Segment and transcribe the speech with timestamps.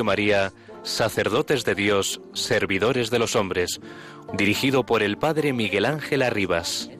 [0.00, 3.80] María, Sacerdotes de Dios, Servidores de los Hombres,
[4.32, 6.90] dirigido por el Padre Miguel Ángel Arribas.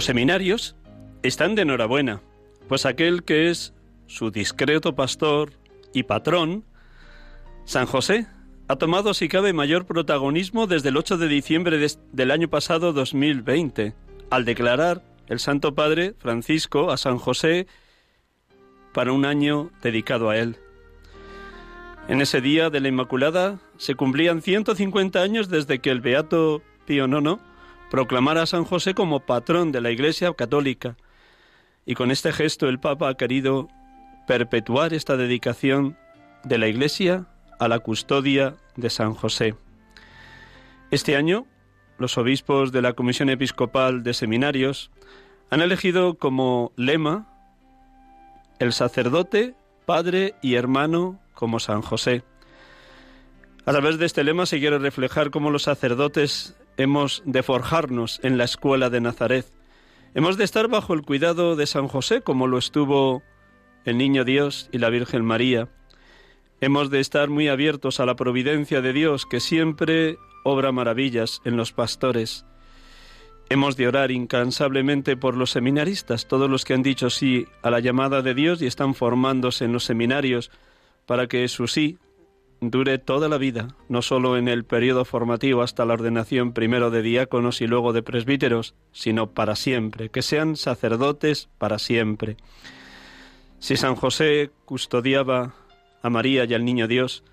[0.00, 0.76] Los seminarios
[1.22, 2.22] están de enhorabuena,
[2.70, 3.74] pues aquel que es
[4.06, 5.52] su discreto pastor
[5.92, 6.64] y patrón,
[7.66, 8.26] San José,
[8.66, 13.92] ha tomado si cabe mayor protagonismo desde el 8 de diciembre del año pasado 2020,
[14.30, 17.66] al declarar el Santo Padre Francisco a San José
[18.94, 20.56] para un año dedicado a él.
[22.08, 27.04] En ese día de la Inmaculada se cumplían 150 años desde que el Beato Pío
[27.04, 27.49] IX
[27.90, 30.96] proclamar a San José como patrón de la Iglesia católica.
[31.84, 33.68] Y con este gesto el Papa ha querido
[34.26, 35.98] perpetuar esta dedicación
[36.44, 37.26] de la Iglesia
[37.58, 39.56] a la custodia de San José.
[40.90, 41.46] Este año,
[41.98, 44.90] los obispos de la Comisión Episcopal de Seminarios
[45.50, 47.26] han elegido como lema
[48.60, 52.22] el sacerdote, padre y hermano como San José.
[53.66, 58.38] A través de este lema se quiere reflejar cómo los sacerdotes hemos de forjarnos en
[58.38, 59.46] la escuela de Nazaret.
[60.14, 63.22] Hemos de estar bajo el cuidado de San José, como lo estuvo
[63.84, 65.68] el Niño Dios y la Virgen María.
[66.60, 71.56] Hemos de estar muy abiertos a la providencia de Dios, que siempre obra maravillas en
[71.56, 72.44] los pastores.
[73.48, 77.80] Hemos de orar incansablemente por los seminaristas, todos los que han dicho sí a la
[77.80, 80.50] llamada de Dios y están formándose en los seminarios,
[81.06, 81.98] para que su sí
[82.60, 87.02] dure toda la vida, no solo en el periodo formativo hasta la ordenación primero de
[87.02, 92.36] diáconos y luego de presbíteros, sino para siempre, que sean sacerdotes para siempre.
[93.58, 95.54] Si San José custodiaba
[96.02, 97.24] a María y al Niño Dios,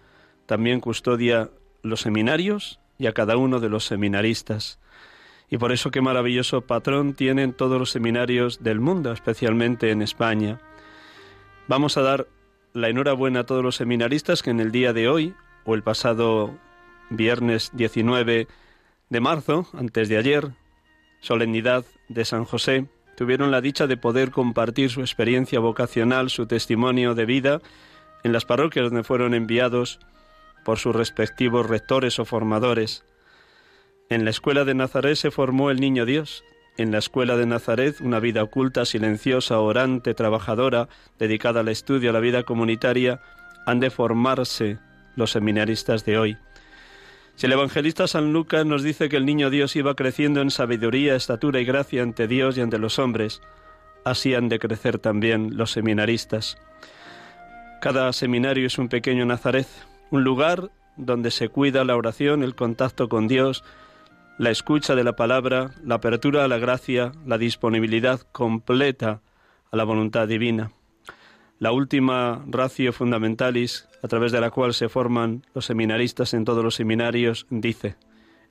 [0.46, 1.50] también custodia
[1.84, 4.80] los seminarios y a cada uno de los seminaristas.
[5.50, 10.60] Y por eso qué maravilloso patrón tienen todos los seminarios del mundo, especialmente en España.
[11.68, 12.28] Vamos a dar
[12.78, 15.34] la enhorabuena a todos los seminaristas que en el día de hoy,
[15.66, 16.56] o el pasado
[17.10, 18.48] viernes 19
[19.10, 20.52] de marzo, antes de ayer,
[21.20, 22.86] solemnidad de San José,
[23.16, 27.62] tuvieron la dicha de poder compartir su experiencia vocacional, su testimonio de vida
[28.24, 30.00] en las parroquias donde fueron enviados
[30.64, 33.04] por sus respectivos rectores o formadores.
[34.10, 36.44] En la escuela de Nazaret se formó el Niño Dios,
[36.78, 40.88] en la escuela de Nazaret una vida oculta, silenciosa, orante, trabajadora,
[41.20, 43.20] dedicada al estudio, a la vida comunitaria,
[43.66, 44.78] han de formarse
[45.16, 46.38] los seminaristas de hoy.
[47.36, 51.16] Si el evangelista San Lucas nos dice que el niño Dios iba creciendo en sabiduría,
[51.16, 53.42] estatura y gracia ante Dios y ante los hombres,
[54.06, 56.58] así han de crecer también los seminaristas.
[57.82, 59.68] Cada seminario es un pequeño Nazaret,
[60.10, 63.64] un lugar donde se cuida la oración, el contacto con Dios,
[64.38, 69.22] la escucha de la palabra, la apertura a la gracia, la disponibilidad completa
[69.72, 70.72] a la voluntad divina.
[71.58, 76.64] La última ratio fundamentalis, a través de la cual se forman los seminaristas en todos
[76.64, 77.96] los seminarios, dice,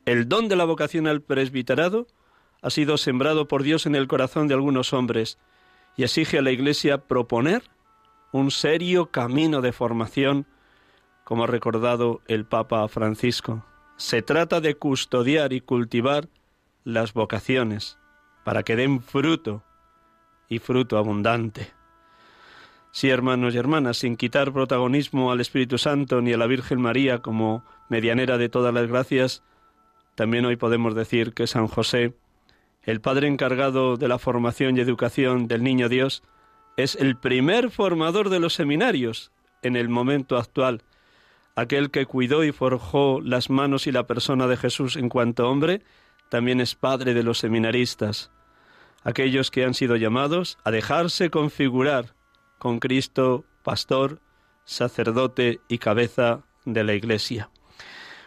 [0.06, 2.08] el don de la vocación al presbiterado
[2.62, 5.38] ha sido sembrado por Dios en el corazón de algunos hombres
[5.96, 7.62] y exige a la Iglesia proponer
[8.32, 10.46] un serio camino de formación,
[11.22, 13.64] como ha recordado el Papa Francisco.
[13.96, 16.28] Se trata de custodiar y cultivar
[16.84, 17.98] las vocaciones
[18.44, 19.64] para que den fruto
[20.48, 21.72] y fruto abundante.
[22.93, 27.20] Sí, hermanos y hermanas, sin quitar protagonismo al Espíritu Santo ni a la Virgen María
[27.20, 29.43] como medianera de todas las gracias,
[30.14, 32.14] también hoy podemos decir que San José,
[32.82, 36.22] el Padre encargado de la formación y educación del Niño Dios,
[36.76, 39.32] es el primer formador de los seminarios
[39.62, 40.82] en el momento actual
[41.56, 45.82] aquel que cuidó y forjó las manos y la persona de Jesús en cuanto hombre,
[46.28, 48.30] también es padre de los seminaristas,
[49.02, 52.14] aquellos que han sido llamados a dejarse configurar
[52.58, 54.20] con Cristo, pastor,
[54.64, 57.50] sacerdote y cabeza de la Iglesia.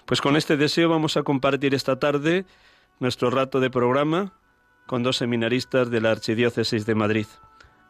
[0.05, 2.45] Pues con este deseo vamos a compartir esta tarde
[2.99, 4.33] nuestro rato de programa
[4.87, 7.27] con dos seminaristas de la Archidiócesis de Madrid.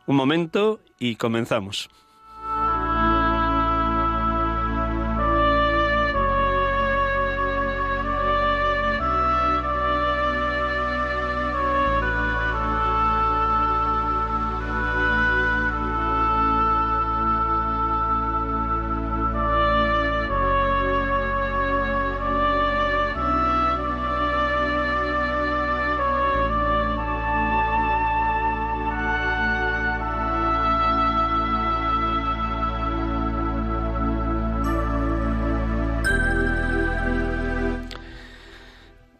[0.05, 1.89] Un momento y comenzamos.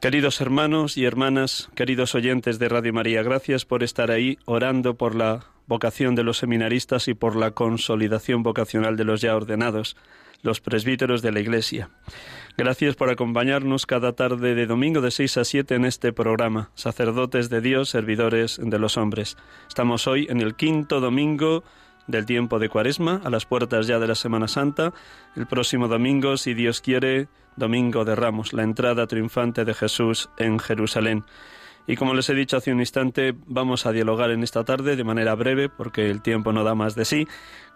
[0.09, 5.13] Queridos hermanos y hermanas, queridos oyentes de Radio María, gracias por estar ahí orando por
[5.13, 9.95] la vocación de los seminaristas y por la consolidación vocacional de los ya ordenados,
[10.41, 11.91] los presbíteros de la Iglesia.
[12.57, 17.51] Gracias por acompañarnos cada tarde de domingo de 6 a 7 en este programa, sacerdotes
[17.51, 19.37] de Dios, servidores de los hombres.
[19.67, 21.63] Estamos hoy en el quinto domingo
[22.09, 24.93] del tiempo de Cuaresma, a las puertas ya de la Semana Santa.
[25.35, 30.59] El próximo domingo, si Dios quiere, domingo de Ramos, la entrada triunfante de Jesús en
[30.59, 31.23] Jerusalén.
[31.85, 35.03] Y como les he dicho hace un instante, vamos a dialogar en esta tarde de
[35.03, 37.27] manera breve, porque el tiempo no da más de sí,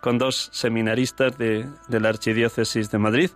[0.01, 3.29] con dos seminaristas de, de la Archidiócesis de Madrid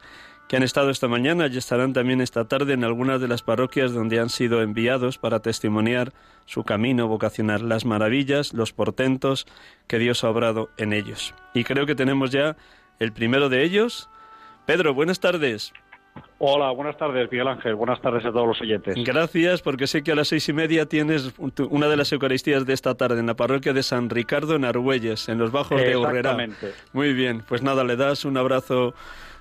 [0.48, 3.94] que han estado esta mañana y estarán también esta tarde en algunas de las parroquias
[3.94, 6.14] donde han sido enviados para testimoniar
[6.46, 9.46] su camino vocacional, las maravillas, los portentos
[9.88, 11.34] que Dios ha obrado en ellos.
[11.54, 12.56] Y creo que tenemos ya
[13.00, 14.10] el primero de ellos.
[14.66, 15.74] Pedro, buenas tardes.
[16.40, 17.76] Hola, buenas tardes, Miguel Ángel.
[17.76, 18.96] Buenas tardes a todos los oyentes.
[19.04, 21.34] Gracias, porque sé que a las seis y media tienes
[21.70, 25.30] una de las Eucaristías de esta tarde en la parroquia de San Ricardo en Argüelles,
[25.30, 26.38] en los Bajos de Urrera.
[26.94, 28.94] Muy bien, pues nada, le das un abrazo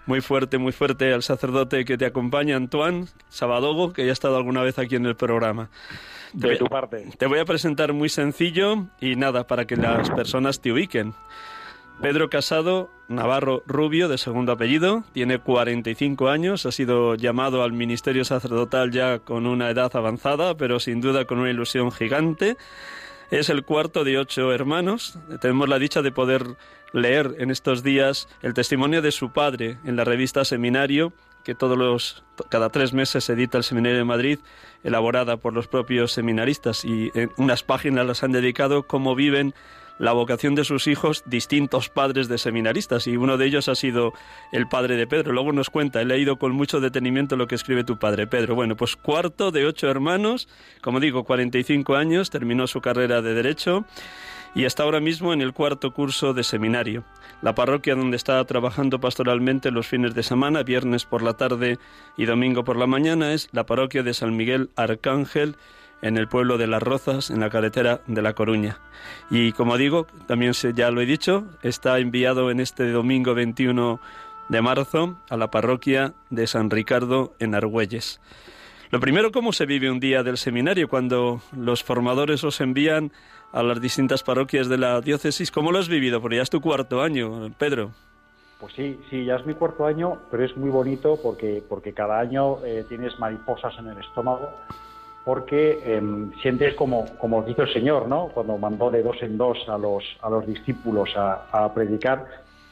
[0.07, 4.37] muy fuerte, muy fuerte al sacerdote que te acompaña, Antoine Sabadogo, que ya ha estado
[4.37, 5.69] alguna vez aquí en el programa.
[6.33, 7.09] De tu parte.
[7.19, 11.15] Te voy a presentar muy sencillo y nada, para que las personas te ubiquen.
[12.01, 18.25] Pedro Casado Navarro Rubio, de segundo apellido, tiene 45 años, ha sido llamado al ministerio
[18.25, 22.57] sacerdotal ya con una edad avanzada, pero sin duda con una ilusión gigante.
[23.31, 25.19] Es el cuarto de ocho hermanos.
[25.41, 26.45] Tenemos la dicha de poder
[26.97, 31.13] leer en estos días el testimonio de su padre en la revista Seminario,
[31.45, 34.39] que todos los cada tres meses edita el Seminario de Madrid,
[34.83, 39.55] elaborada por los propios seminaristas y en unas páginas las han dedicado cómo viven
[39.99, 44.13] la vocación de sus hijos distintos padres de seminaristas y uno de ellos ha sido
[44.53, 45.33] el padre de Pedro.
[45.33, 48.55] Luego nos cuenta, he leído con mucho detenimiento lo que escribe tu padre Pedro.
[48.55, 50.49] Bueno, pues cuarto de ocho hermanos,
[50.83, 53.87] como digo, 45 años, terminó su carrera de derecho
[54.55, 57.05] y está ahora mismo en el cuarto curso de seminario.
[57.43, 61.79] La parroquia donde está trabajando pastoralmente los fines de semana, viernes por la tarde
[62.17, 65.57] y domingo por la mañana, es la parroquia de San Miguel Arcángel
[66.03, 68.79] en el pueblo de Las Rozas, en la carretera de La Coruña.
[69.31, 74.01] Y como digo, también ya lo he dicho, está enviado en este domingo 21
[74.49, 78.21] de marzo a la parroquia de San Ricardo en Argüelles.
[78.91, 83.13] Lo primero, ¿cómo se vive un día del seminario cuando los formadores os envían
[83.53, 85.51] a las distintas parroquias de la diócesis?
[85.51, 86.21] ¿Cómo lo has vivido?
[86.21, 87.91] Porque ya es tu cuarto año, Pedro.
[88.61, 92.19] Pues sí, sí, ya es mi cuarto año, pero es muy bonito porque, porque cada
[92.19, 94.51] año eh, tienes mariposas en el estómago,
[95.27, 98.29] porque em, sientes como, como dice el Señor, ¿no?
[98.29, 102.27] Cuando mandó de dos en dos a los, a los discípulos a, predicar,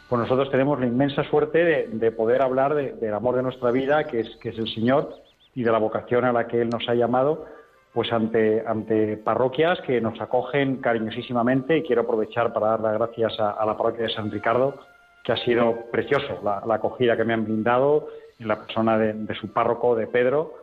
[0.09, 4.21] pues nosotros tenemos la inmensa suerte de, poder hablar del amor de nuestra vida, que
[4.21, 5.17] es, que es el Señor,
[5.55, 7.45] y de la vocación a la que Él nos ha llamado,
[7.95, 13.39] pues ante, ante parroquias que nos acogen cariñosísimamente y quiero aprovechar para dar las gracias
[13.39, 14.75] a, la parroquia de San Ricardo,
[15.23, 18.09] que ha sido precioso la, acogida que me han brindado
[18.41, 20.55] en la persona de, su párroco, de Pedro,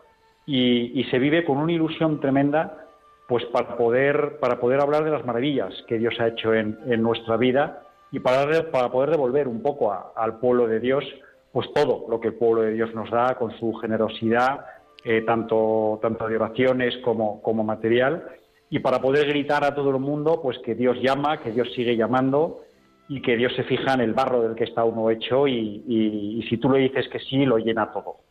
[0.46, 2.86] y, se vive con una ilusión tremenda
[3.30, 7.02] pues para poder, para poder hablar de las maravillas que Dios ha hecho en, en
[7.02, 11.06] nuestra vida y para, para poder devolver un poco al pueblo de Dios
[11.52, 14.66] pues todo lo que el pueblo de Dios nos da con su generosidad,
[15.04, 18.24] eh, tanto, tanto de oraciones como, como material,
[18.70, 21.96] y para poder gritar a todo el mundo pues que Dios llama, que Dios sigue
[21.98, 22.62] llamando
[23.10, 26.44] y que Dios se fija en el barro del que está uno hecho y, y
[26.48, 28.22] si tú le dices que sí, lo llena todo.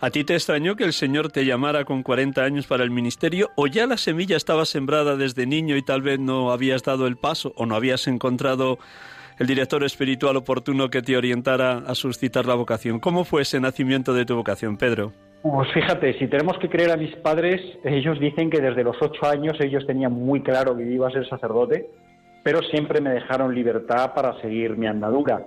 [0.00, 3.50] ¿A ti te extrañó que el Señor te llamara con 40 años para el ministerio
[3.56, 7.16] o ya la semilla estaba sembrada desde niño y tal vez no habías dado el
[7.16, 8.78] paso o no habías encontrado
[9.38, 13.00] el director espiritual oportuno que te orientara a suscitar la vocación.
[13.00, 15.12] ¿Cómo fue ese nacimiento de tu vocación, Pedro?
[15.44, 19.26] Pues fíjate, si tenemos que creer a mis padres, ellos dicen que desde los ocho
[19.26, 21.90] años ellos tenían muy claro que iba a ser sacerdote,
[22.42, 25.44] pero siempre me dejaron libertad para seguir mi andadura.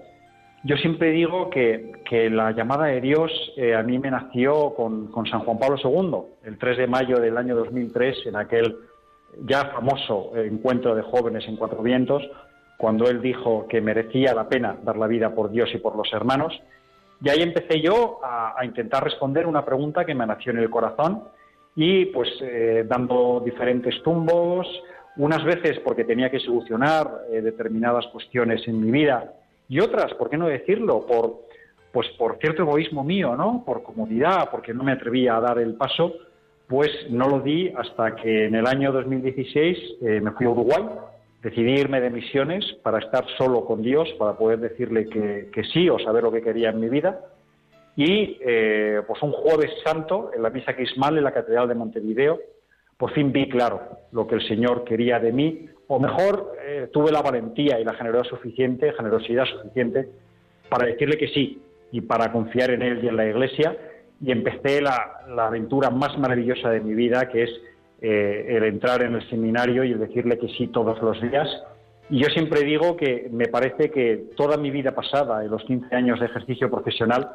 [0.63, 1.93] Yo siempre digo que,
[2.29, 6.47] la llamada de Dios eh, a mí me nació con, con, San Juan Pablo II,
[6.47, 8.75] el 3 de mayo del año 2003, en aquel
[9.47, 12.21] ya famoso encuentro de jóvenes en Cuatro Vientos,
[12.77, 16.13] cuando él dijo que merecía la pena dar la vida por Dios y por los
[16.13, 16.53] hermanos.
[17.21, 21.23] Y ahí empecé yo a, intentar responder una pregunta que me nació en el corazón
[21.75, 24.67] y pues eh, dando diferentes tumbos,
[25.17, 29.33] unas veces porque tenía que solucionar eh, determinadas cuestiones en mi vida
[29.69, 31.05] y otras, ¿por qué no decirlo?
[31.05, 31.47] Por,
[31.91, 33.63] pues por cierto egoísmo mío, ¿no?
[33.65, 36.13] Por comodidad, porque no me atrevía a dar el paso,
[36.67, 40.83] pues no lo di hasta que en el año 2016 eh, me fui a Uruguay
[41.41, 45.99] decidí irme de misiones para estar solo con Dios, para poder decirle que, sí o
[45.99, 47.19] saber lo que quería en mi vida.
[47.95, 52.39] Y eh, pues un jueves santo, en la misa crismal en la Catedral de Montevideo,
[52.97, 57.11] por fin vi claro lo que el Señor quería de mí, o mejor, eh, tuve
[57.11, 60.09] la valentía y la generosidad suficiente, generosidad suficiente
[60.69, 63.77] para decirle que sí y para confiar en Él y en la Iglesia.
[64.19, 67.49] Y empecé la aventura más maravillosa de mi vida, que es
[68.01, 71.47] eh, el entrar en el seminario y el decirle que sí todos los días.
[72.09, 75.95] Y yo siempre digo que me parece que toda mi vida pasada, en los 15
[75.95, 77.29] años de ejercicio profesional,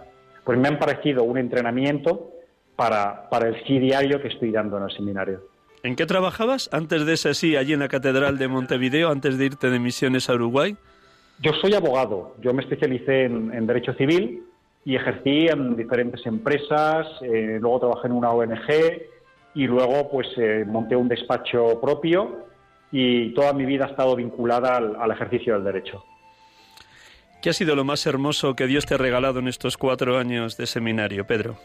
[0.44, 2.30] pues me han parecido un entrenamiento
[2.76, 5.40] para, para el sí diario que estoy dando en el seminario.
[5.82, 9.46] ¿En qué trabajabas antes de ese sí allí en la Catedral de Montevideo, antes de
[9.46, 10.76] irte de misiones a Uruguay?
[11.40, 14.44] Yo soy abogado, yo me especialicé en, Derecho Civil
[14.84, 18.62] y ejercí en diferentes empresas, eh, luego trabajé en una ONG,
[19.54, 22.46] y luego pues eh, monté un despacho propio
[22.90, 26.04] y toda mi vida ha estado vinculada al, ejercicio del derecho.
[27.40, 30.56] ¿Qué ha sido lo más hermoso que Dios te ha regalado en estos cuatro años
[30.56, 31.56] de seminario, Pedro?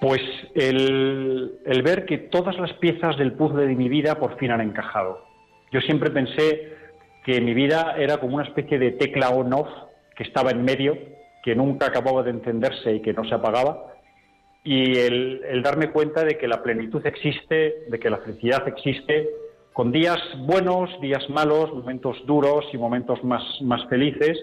[0.00, 0.22] Pues
[0.54, 4.60] el, el, ver que todas las piezas del puzzle de mi vida por fin han
[4.60, 5.24] encajado.
[5.72, 6.74] Yo siempre pensé
[7.24, 9.68] que mi vida era como una especie de tecla on-off
[10.14, 10.96] que estaba en medio,
[11.42, 13.95] que nunca acababa de encenderse y que no se apagaba,
[14.66, 19.30] y el, darme cuenta de que la plenitud existe, de que la felicidad existe,
[19.72, 24.36] con días buenos, días malos, momentos duros y momentos más, más felices,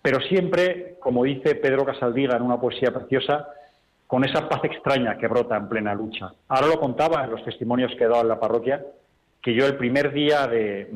[0.00, 3.46] pero siempre, como dice Pedro Casaldiga en una poesía preciosa,
[4.06, 6.32] con esa paz extraña que brota en plena lucha.
[6.48, 8.82] Ahora lo contaba en los testimonios que he dado en la parroquia,
[9.42, 10.88] que yo el primer día de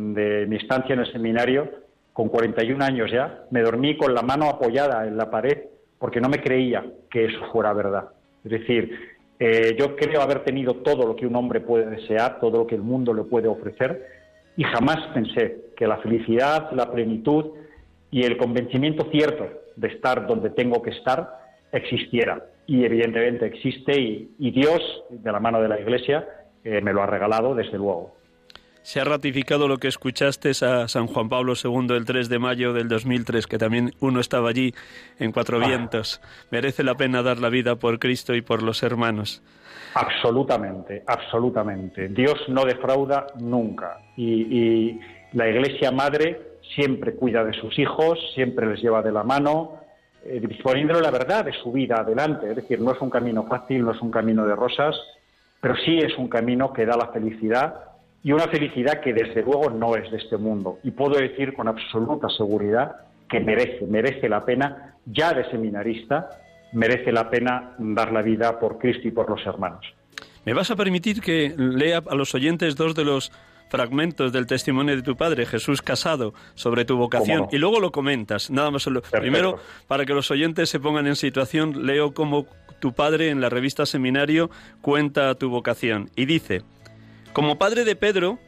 [0.48, 1.68] mi estancia en el seminario,
[2.14, 5.64] con 41 años ya, me dormí con la mano apoyada en la pared
[5.98, 8.08] porque no me creía que eso fuera verdad.
[8.46, 8.96] Es decir,
[9.40, 12.76] eh, yo creo haber tenido todo lo que un hombre puede desear, todo lo que
[12.76, 14.06] el mundo le puede ofrecer,
[14.56, 17.46] y jamás pensé que la felicidad, la plenitud
[18.12, 21.28] y el convencimiento cierto de estar donde tengo que estar
[21.72, 22.46] existiera.
[22.68, 26.24] Y evidentemente existe y, Dios, de la mano de la Iglesia,
[26.62, 28.14] eh, me lo ha regalado desde luego.
[28.86, 32.72] Se ha ratificado lo que escuchaste a San Juan Pablo II el 3 de mayo
[32.72, 34.74] del 2003, que también uno estaba allí
[35.18, 35.66] en Cuatro ah.
[35.66, 36.20] Vientos.
[36.52, 39.42] Merece la pena dar la vida por Cristo y por los hermanos.
[39.94, 42.06] Absolutamente, absolutamente.
[42.10, 43.98] Dios no defrauda nunca.
[44.16, 45.00] Y,
[45.32, 49.80] la Iglesia Madre siempre cuida de sus hijos, siempre les lleva de la mano,
[50.24, 52.50] eh, disponiéndole la verdad de su vida adelante.
[52.50, 54.94] Es decir, no es un camino fácil, no es un camino de rosas,
[55.60, 57.95] pero sí es un camino que da la felicidad
[58.26, 60.80] y una felicidad que desde luego no es de este mundo.
[60.82, 62.96] Y puedo decir con absoluta seguridad
[63.30, 66.28] que merece, merece la pena, ya de seminarista,
[66.72, 69.86] merece la pena dar la vida por Cristo y por los hermanos.
[70.44, 73.30] ¿Me vas a permitir que lea a los oyentes dos de los
[73.68, 78.50] fragmentos del testimonio de tu padre, Jesús Casado, sobre tu vocación y luego lo comentas.
[78.50, 78.88] Nada más.
[79.12, 82.46] Primero, para que los oyentes se pongan en situación, leo cómo
[82.80, 84.50] tu padre en la revista Seminario
[84.82, 86.62] cuenta tu vocación y dice,
[87.36, 88.38] como padre de Pedro,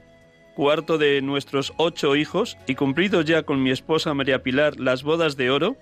[0.54, 5.36] cuarto de nuestros ocho hijos, y cumplido ya con mi esposa María Pilar las bodas
[5.36, 5.76] de oro,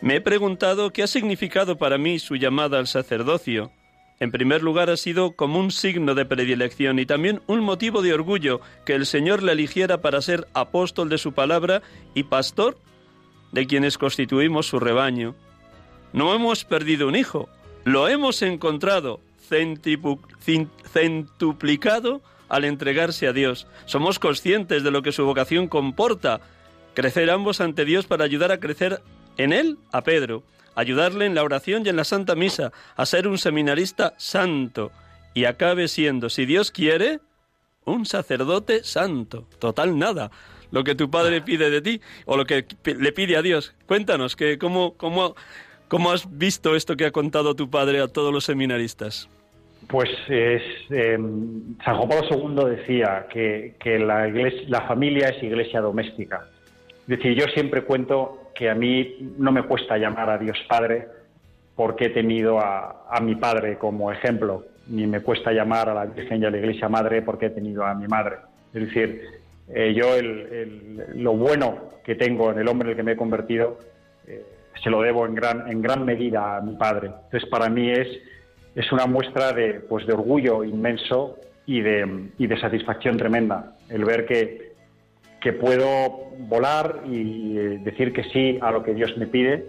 [0.00, 3.70] me he preguntado qué ha significado para mí su llamada al sacerdocio.
[4.18, 8.14] En primer lugar ha sido como un signo de predilección y también un motivo de
[8.14, 11.82] orgullo que el Señor le eligiera para ser apóstol de su palabra
[12.14, 12.78] y pastor
[13.52, 15.34] de quienes constituimos su rebaño.
[16.14, 17.50] No hemos perdido un hijo,
[17.84, 19.20] lo hemos encontrado
[20.92, 23.66] centuplicado al entregarse a Dios.
[23.86, 26.40] Somos conscientes de lo que su vocación comporta,
[26.94, 29.02] crecer ambos ante Dios para ayudar a crecer
[29.36, 30.42] en él a Pedro,
[30.74, 34.90] ayudarle en la oración y en la Santa Misa, a ser un seminarista santo
[35.34, 37.20] y acabe siendo, si Dios quiere,
[37.84, 39.46] un sacerdote santo.
[39.58, 40.30] Total nada.
[40.70, 43.74] Lo que tu padre pide de ti o lo que le pide a Dios.
[43.86, 45.34] Cuéntanos, que cómo, cómo,
[45.88, 49.28] cómo has visto esto que ha contado tu padre a todos los seminaristas.
[49.86, 54.28] Pues es, em, San Juan Pablo II decía que, la,
[54.68, 56.46] la familia es iglesia doméstica.
[57.02, 61.08] Es decir, yo siempre cuento que a mí no me cuesta llamar a Dios Padre
[61.74, 66.42] porque he tenido a, mi padre como ejemplo, ni me cuesta llamar a la Virgen
[66.42, 68.36] y a la Iglesia Madre porque he tenido a mi madre.
[68.74, 69.22] Es decir,
[69.68, 70.08] eh, yo
[71.14, 73.78] lo bueno que tengo en el hombre en el que me he convertido
[74.26, 74.44] eh,
[74.82, 77.08] se lo debo en gran, en gran medida a mi padre.
[77.24, 78.08] Entonces, para mí es,
[78.74, 84.04] es una muestra de, pues, de orgullo inmenso y de, y de satisfacción tremenda el
[84.04, 84.72] ver que,
[85.40, 89.66] que puedo volar y decir que sí a lo que Dios me pide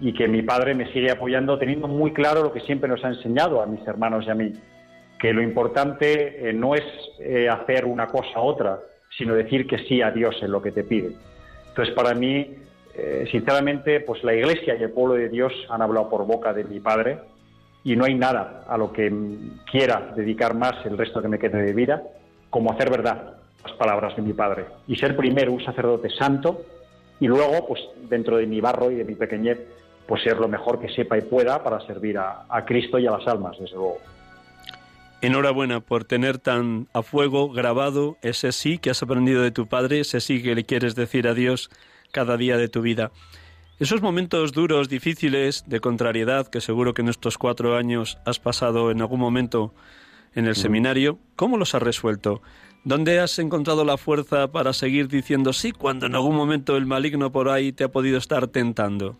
[0.00, 3.08] y que mi padre me sigue apoyando teniendo muy claro lo que siempre nos ha
[3.08, 4.52] enseñado a mis hermanos y a mí,
[5.18, 6.84] que lo importante eh, no es
[7.18, 8.78] eh, hacer una cosa u otra,
[9.16, 11.12] sino decir que sí a Dios en lo que te pide.
[11.68, 12.54] Entonces, para mí,
[12.94, 16.64] eh, sinceramente, pues la Iglesia y el pueblo de Dios han hablado por boca de
[16.64, 17.18] mi padre
[17.88, 19.10] y no hay nada a lo que
[19.70, 22.02] quiera dedicar más el resto que me quede de vida
[22.50, 26.66] como hacer verdad, las palabras de mi padre y ser primero un sacerdote santo
[27.18, 29.58] y luego, pues dentro de mi barro y de mi pequeñez,
[30.06, 33.26] pues ser lo mejor que sepa y pueda para servir a, Cristo y a las
[33.26, 33.98] almas, desde luego.
[35.22, 40.00] Enhorabuena por tener tan a fuego grabado ese sí que has aprendido de tu padre,
[40.00, 41.70] ese sí que le quieres decir a Dios
[42.12, 43.10] cada día de tu vida.
[43.80, 48.90] Esos momentos duros, difíciles, de contrariedad, que seguro que en estos cuatro años has pasado
[48.90, 49.72] en algún momento
[50.34, 52.42] en el seminario, ¿cómo los has resuelto?
[52.82, 57.30] ¿Dónde has encontrado la fuerza para seguir diciendo sí cuando en algún momento el maligno
[57.30, 59.14] por ahí te ha podido estar tentando?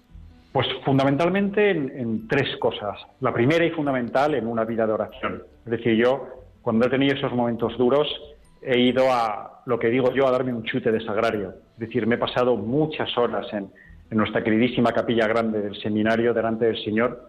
[0.53, 2.99] Pues fundamentalmente en, tres cosas.
[3.21, 5.45] La primera y fundamental en una vida de oración.
[5.67, 6.27] Es decir, yo
[6.63, 8.09] cuando he tenido esos momentos duros
[8.61, 11.55] he ido a, lo que digo yo, a darme un chute de sagrario.
[11.75, 13.71] Es decir, me he pasado muchas horas en,
[14.11, 17.29] en nuestra queridísima capilla grande del seminario delante del Señor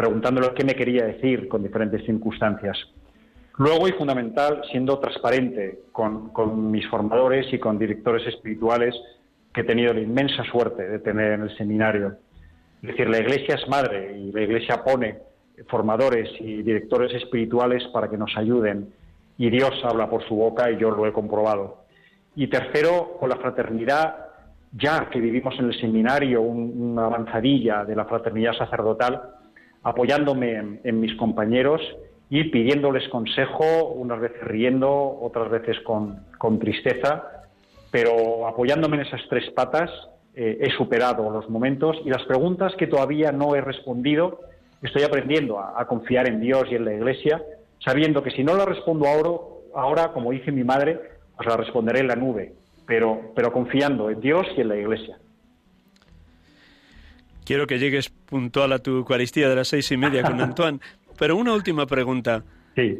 [0.00, 2.78] preguntándole qué me quería decir con diferentes circunstancias.
[3.58, 8.94] Luego, y fundamental, siendo transparente con, mis formadores y con directores espirituales
[9.52, 12.16] que he tenido la inmensa suerte de tener en el seminario.
[12.82, 15.18] Es decir, la Iglesia es madre y la Iglesia pone
[15.68, 18.94] formadores y directores espirituales para que nos ayuden
[19.36, 21.84] y Dios habla por su boca y yo lo he comprobado.
[22.36, 24.29] Y tercero, con la fraternidad,
[24.72, 29.22] ya que vivimos en el seminario una avanzadilla de la fraternidad sacerdotal,
[29.82, 31.80] apoyándome en mis compañeros
[32.30, 36.24] y pidiéndoles consejo, unas veces riendo, otras veces con,
[36.60, 37.24] tristeza,
[37.90, 39.90] pero apoyándome en esas tres patas
[40.36, 44.42] eh, he superado los momentos y las preguntas que todavía no he respondido,
[44.80, 47.42] estoy aprendiendo a, confiar en Dios y en la Iglesia,
[47.84, 49.30] sabiendo que si no las respondo ahora,
[49.74, 51.00] ahora, como dice mi madre,
[51.36, 52.54] pues las responderé en la nube,
[52.90, 55.16] pero, pero confiando en Dios y en la Iglesia.
[57.44, 60.80] Quiero que llegues puntual a tu Eucaristía de las seis y media con Antoine,
[61.16, 62.42] pero una última pregunta.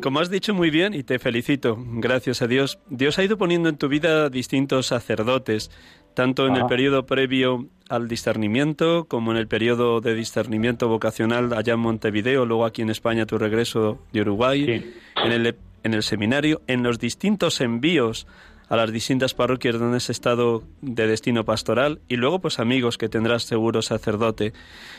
[0.00, 3.68] Como has dicho muy bien, y te felicito, gracias a Dios, Dios ha ido poniendo
[3.68, 5.72] en tu vida distintos sacerdotes,
[6.14, 11.72] tanto en el periodo previo al discernimiento como en el periodo de discernimiento vocacional allá
[11.72, 14.84] en Montevideo, luego aquí en España tu regreso de Uruguay,
[15.16, 18.28] en, el, en el seminario, en los distintos envíos
[18.70, 23.08] a las distintas parroquias donde has estado de destino pastoral y luego pues amigos que
[23.08, 24.52] tendrás seguro sacerdote.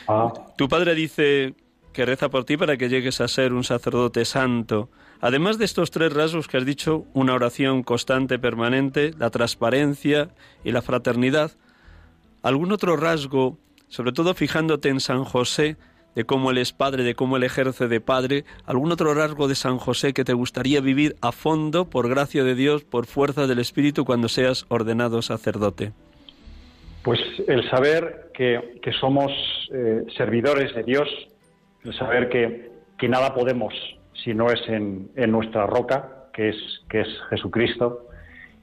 [0.10, 0.32] Ah.
[0.58, 1.56] Tu padre dice
[1.94, 4.90] que reza por ti para que llegues a ser un sacerdote santo.
[5.22, 10.32] Además de estos tres rasgos que has dicho, una oración constante, permanente, la transparencia
[10.66, 11.52] y la fraternidad,
[12.44, 13.58] ¿algún otro rasgo,
[13.88, 15.78] sobre todo fijándote en San José,
[16.16, 19.56] de cómo Él es Padre, de cómo Él ejerce de Padre, ¿algún otro rasgo de
[19.56, 23.60] San José que te gustaría vivir a fondo, por gracia de Dios, por fuerza del
[23.60, 25.92] Espíritu, cuando seas ordenado sacerdote?
[27.04, 29.32] Pues el saber que, somos
[29.74, 31.08] eh, servidores de Dios,
[31.84, 33.74] el saber que, que, nada podemos
[34.24, 36.56] si no es en, nuestra roca, que es,
[36.90, 38.08] que es Jesucristo,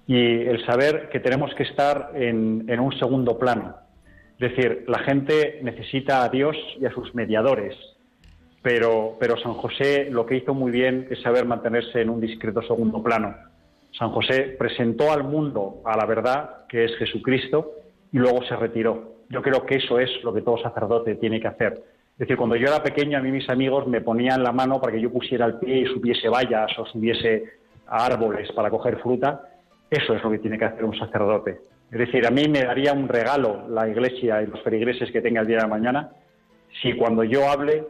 [0.07, 3.77] y el saber que tenemos que estar en, en un segundo plano,
[4.39, 7.77] es decir, la gente necesita a Dios y a sus mediadores,
[8.63, 12.63] pero, pero San José lo que hizo muy bien es saber mantenerse en un discreto
[12.63, 13.35] segundo plano.
[13.93, 17.73] San José presentó al mundo a la verdad, que es Jesucristo,
[18.13, 19.17] y luego se retiró.
[19.29, 21.83] Yo creo que eso es lo que todo sacerdote tiene que hacer.
[22.13, 24.93] Es decir, cuando yo era pequeño, a mí mis amigos me ponían la mano para
[24.93, 27.45] que yo pusiera el pie y subiese vallas o subiese
[27.89, 29.43] a árboles para coger fruta.
[29.91, 31.59] Eso es lo que tiene que hacer un sacerdote.
[31.91, 35.41] Es decir, a mí me daría un regalo la iglesia y los feligreses que tenga
[35.41, 36.11] el día de mañana
[36.83, 37.85] si cuando yo hable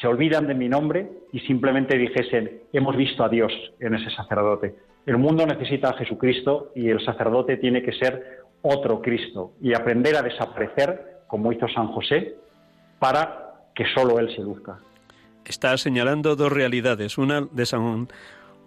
[0.00, 4.74] se olvidan de mi nombre y simplemente dijesen, hemos visto a Dios en ese sacerdote.
[5.06, 10.16] El mundo necesita a Jesucristo y el sacerdote tiene que ser otro Cristo y aprender
[10.16, 12.34] a desaparecer, como hizo San José,
[12.98, 14.80] para que solo Él se luzca.
[15.44, 18.08] Está señalando dos realidades, una de San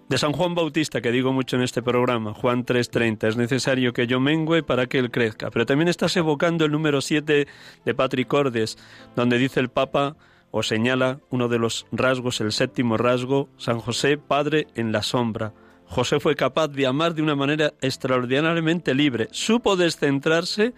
[0.09, 4.07] de San Juan Bautista, que digo mucho en este programa, Juan 3.30, es necesario que
[4.07, 5.51] yo mengüe para que él crezca.
[5.51, 7.47] Pero también estás evocando el número 7
[7.85, 8.77] de Patrick Ordes,
[9.15, 10.15] donde dice el Papa,
[10.49, 15.53] o señala uno de los rasgos, el séptimo rasgo, San José, Padre en la sombra.
[15.85, 19.27] José fue capaz de amar de una manera extraordinariamente libre.
[19.29, 20.73] Supo descentrarse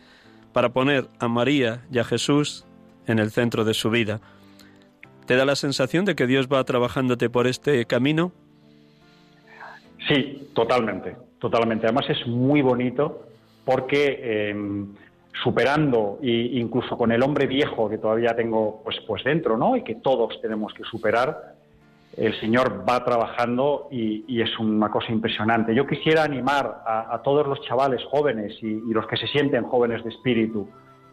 [0.52, 2.65] para poner a María y a Jesús
[3.08, 4.20] en el centro de su vida.
[5.26, 8.34] ¿Te da la sensación de que Dios va trabajándote por este camino?
[10.08, 11.86] Sí, totalmente, totalmente.
[11.86, 13.28] Además es muy bonito
[13.66, 14.94] porque em,
[15.44, 19.76] superando e incluso con el hombre viejo que todavía tengo pues pues dentro, ¿no?
[19.76, 21.56] Y que todos tenemos que superar,
[22.18, 25.74] el Señor va trabajando y, es una cosa impresionante.
[25.74, 30.10] Yo quisiera animar a, todos los chavales jóvenes y, los que se sienten jóvenes de
[30.10, 30.68] espíritu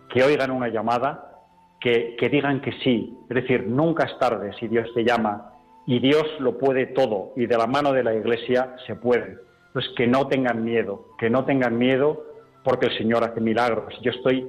[0.09, 1.42] que oigan una llamada,
[1.79, 3.16] que, que digan que sí.
[3.29, 5.53] Es decir, nunca es tarde si Dios te llama
[5.88, 9.38] y Dios lo puede todo y de la mano de la Iglesia se puede.
[9.72, 12.27] Pues que no tengan miedo, que no tengan miedo
[12.62, 13.94] porque el Señor hace milagros.
[14.03, 14.46] Yo estoy,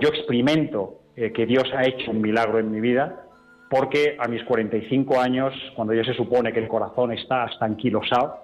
[0.00, 3.24] yo experimento eh, que Dios ha hecho un milagro en mi vida
[3.70, 8.38] porque a mis 45 años, cuando ya se supone que el corazón está hasta anquilosado,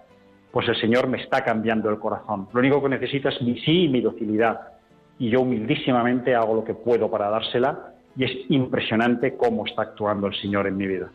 [0.52, 2.46] pues el Señor me está cambiando el corazón.
[2.52, 4.60] Lo único que necesito es mi sí y mi docilidad.
[5.18, 10.28] Y yo humildísimamente hago lo que puedo para dársela y es impresionante cómo está actuando
[10.28, 11.10] el Señor en mi vida.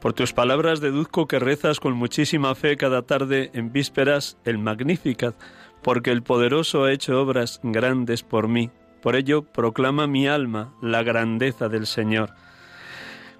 [0.00, 5.34] Por tus palabras deduzco que rezas con muchísima fe cada tarde en vísperas el Magnificat,
[5.82, 8.70] porque el poderoso ha hecho obras grandes por mí.
[9.02, 12.30] Por ello proclama mi alma la grandeza del Señor.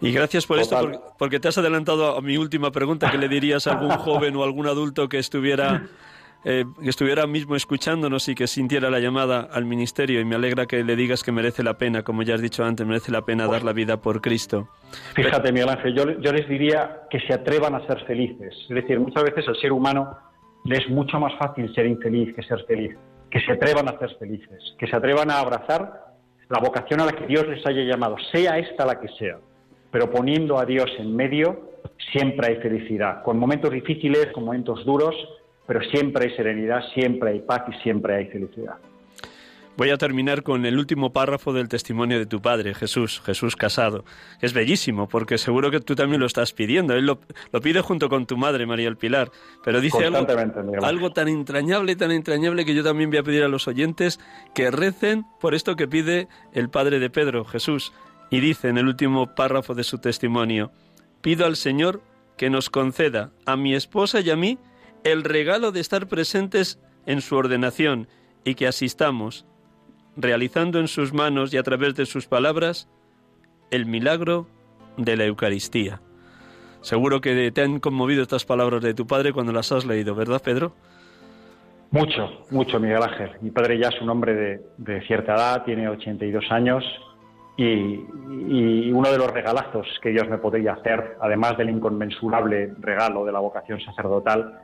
[0.00, 3.66] Y gracias por esto, porque, te has adelantado a mi última pregunta, que le dirías
[3.66, 5.88] a algún joven o algún adulto que estuviera
[6.44, 10.66] eh, que estuviera mismo escuchándonos y que sintiera la llamada al ministerio y me alegra
[10.66, 13.46] que le digas que merece la pena, como ya has dicho antes, merece la pena
[13.46, 14.68] dar la vida por Cristo.
[15.14, 18.54] Fíjate, Miguel Ángel, yo, yo les diría que se atrevan a ser felices.
[18.68, 20.16] Es decir, muchas veces al ser humano
[20.64, 22.96] le es mucho más fácil ser infeliz que ser feliz.
[23.30, 26.08] Que se atrevan a ser felices, que se atrevan a abrazar
[26.48, 29.38] la vocación a la que Dios les haya llamado, sea esta la que sea.
[29.90, 31.80] Pero poniendo a Dios en medio,
[32.12, 33.22] siempre hay felicidad.
[33.22, 35.14] Con momentos difíciles, con momentos duros,
[35.68, 38.76] pero siempre hay serenidad, siempre hay paz y siempre hay felicidad.
[39.76, 44.04] Voy a terminar con el último párrafo del testimonio de tu padre, Jesús, Jesús Casado.
[44.40, 46.94] Es bellísimo, porque seguro que tú también lo estás pidiendo.
[46.94, 47.20] Él lo,
[47.60, 49.30] pide junto con tu madre, María el Pilar.
[49.62, 50.26] Pero dice algo,
[50.82, 54.18] algo, tan entrañable, tan entrañable, que yo también voy a pedir a los oyentes
[54.54, 57.92] que recen por esto que pide el padre de Pedro, Jesús.
[58.30, 60.72] Y dice en el último párrafo de su testimonio,
[61.20, 62.00] pido al Señor
[62.38, 64.58] que nos conceda a mi esposa y a mí
[65.04, 68.08] el regalo de estar presentes en su ordenación
[68.44, 69.46] y que asistamos,
[70.16, 72.88] realizando en sus manos y a través de sus palabras,
[73.70, 74.46] el milagro
[74.96, 76.00] de la Eucaristía.
[76.80, 80.40] Seguro que te han conmovido estas palabras de tu padre cuando las has leído, ¿verdad,
[80.42, 80.72] Pedro?
[81.90, 83.30] Mucho, mucho, Miguel Ángel.
[83.40, 86.84] Mi padre ya es un hombre de, cierta edad, tiene 82 años,
[87.56, 93.32] y, uno de los regalazos que Dios me podría hacer, además del inconmensurable regalo de
[93.32, 94.60] la vocación sacerdotal,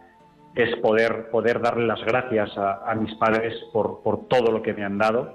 [0.55, 4.85] es poder, poder darle las gracias a, mis padres por, por, todo lo que me
[4.85, 5.35] han dado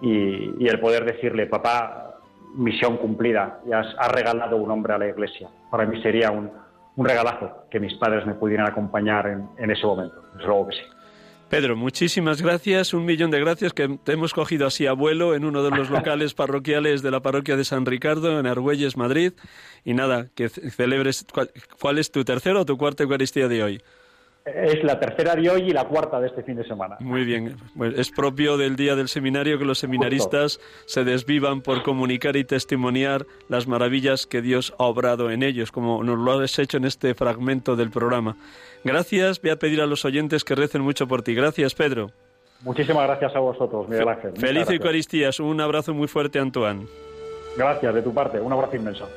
[0.00, 2.16] y, el poder decirle, papá,
[2.54, 5.48] misión cumplida, ya has, regalado un hombre a la iglesia.
[5.70, 6.50] Para mí sería un,
[6.96, 10.76] un regalazo que mis padres me pudieran acompañar en, en ese momento, desde luego que
[10.76, 10.82] sí.
[11.48, 15.62] Pedro, muchísimas gracias, un millón de gracias que te hemos cogido así abuelo en uno
[15.62, 19.32] de los locales parroquiales de la parroquia de San Ricardo en Argüelles, Madrid.
[19.82, 21.24] Y nada, que celebres,
[21.80, 23.82] ¿cuál es tu tercera o tu cuarta Eucaristía de hoy?
[24.54, 26.96] Es la tercera de hoy y la cuarta de este fin de semana.
[27.00, 27.56] Muy bien.
[27.76, 32.44] Pues es propio del día del seminario que los seminaristas se desvivan por comunicar y
[32.44, 36.84] testimoniar las maravillas que Dios ha obrado en ellos, como nos lo has hecho en
[36.84, 38.36] este fragmento del programa.
[38.84, 39.40] Gracias.
[39.42, 41.34] Voy a pedir a los oyentes que recen mucho por ti.
[41.34, 42.10] Gracias, Pedro.
[42.62, 44.32] Muchísimas gracias a vosotros, Miguel Ángel.
[44.36, 45.38] Feliz Eucaristías.
[45.40, 46.86] Un abrazo muy fuerte, Antoine.
[47.56, 48.40] Gracias, de tu parte.
[48.40, 49.08] Un abrazo inmenso.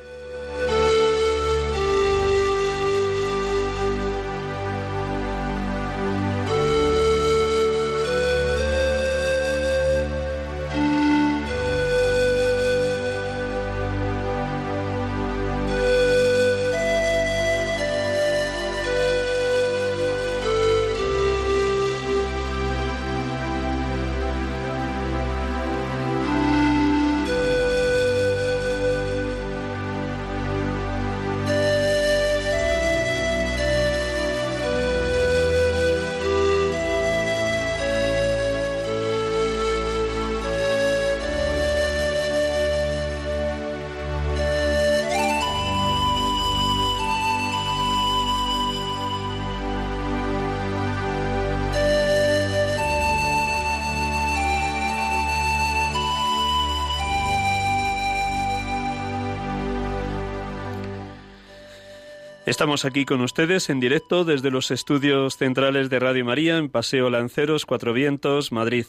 [62.52, 67.08] Estamos aquí con ustedes en directo desde los estudios centrales de Radio María en Paseo
[67.08, 68.84] Lanceros, Cuatro Vientos, Madrid.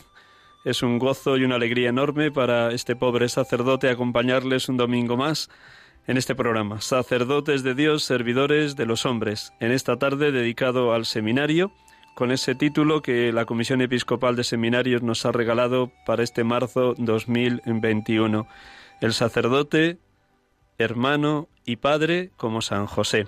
[0.66, 5.50] Es un gozo y una alegría enorme para este pobre sacerdote acompañarles un domingo más
[6.08, 6.82] en este programa.
[6.82, 9.54] Sacerdotes de Dios, servidores de los hombres.
[9.62, 11.72] En esta tarde dedicado al seminario,
[12.16, 16.96] con ese título que la Comisión Episcopal de Seminarios nos ha regalado para este marzo
[16.98, 18.46] 2021.
[19.00, 20.00] El sacerdote,
[20.78, 23.26] hermano y padre como San José.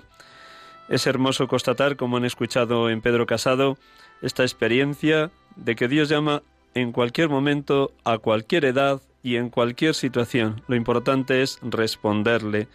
[0.88, 3.76] Es hermoso constatar, como han escuchado en Pedro Casado,
[4.22, 6.42] esta experiencia de que Dios llama
[6.74, 10.62] en cualquier momento, a cualquier edad y en cualquier situación.
[10.68, 12.68] Lo importante es responderle.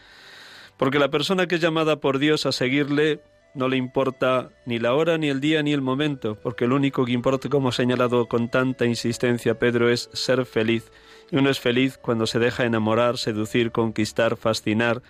[0.78, 3.22] Porque la persona que es llamada por Dios a seguirle
[3.54, 7.06] no le importa ni la hora, ni el día, ni el momento, porque lo único
[7.06, 10.92] que importa, como ha señalado con tanta insistencia Pedro, es ser feliz.
[11.32, 15.02] Y uno es feliz cuando se deja enamorar, seducir, conquistar, fascinar,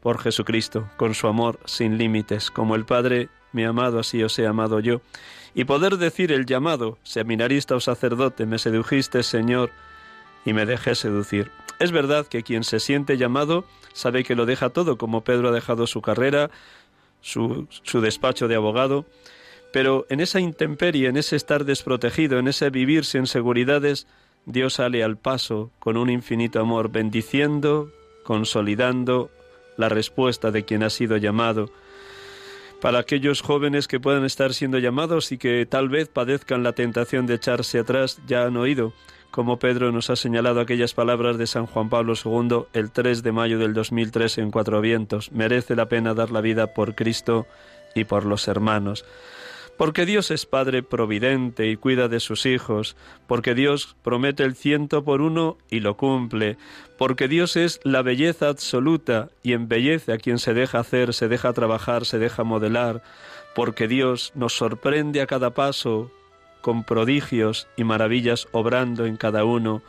[0.00, 4.38] por Jesucristo, con su amor sin límites, como el Padre me ha amado, así os
[4.38, 5.00] he amado yo,
[5.54, 9.70] y poder decir el llamado, seminarista o sacerdote, me sedujiste, Señor,
[10.44, 11.50] y me dejé seducir.
[11.78, 15.52] Es verdad que quien se siente llamado sabe que lo deja todo, como Pedro ha
[15.52, 16.50] dejado su carrera,
[17.20, 19.06] su, su despacho de abogado,
[19.72, 24.06] pero en esa intemperie, en ese estar desprotegido, en ese vivir sin seguridades,
[24.46, 27.90] Dios sale al paso con un infinito amor, bendiciendo,
[28.24, 29.30] consolidando,
[29.78, 31.70] la respuesta de quien ha sido llamado.
[32.82, 37.26] Para aquellos jóvenes que puedan estar siendo llamados y que tal vez padezcan la tentación
[37.26, 38.92] de echarse atrás, ya han oído
[39.30, 43.32] como Pedro nos ha señalado aquellas palabras de San Juan Pablo II el 3 de
[43.32, 45.32] mayo del 2003 en Cuatro Vientos.
[45.32, 47.46] Merece la pena dar la vida por Cristo
[47.94, 49.04] y por los hermanos
[49.78, 52.96] porque Dios es Padre providente y cuida de sus hijos,
[53.28, 56.58] porque Dios promete el ciento por uno y lo cumple,
[56.98, 61.52] porque Dios es la belleza absoluta y embellece a quien se deja hacer, se deja
[61.52, 63.04] trabajar, se deja modelar,
[63.54, 66.10] porque Dios nos sorprende a cada paso
[66.60, 69.80] con prodigios y maravillas obrando en cada uno,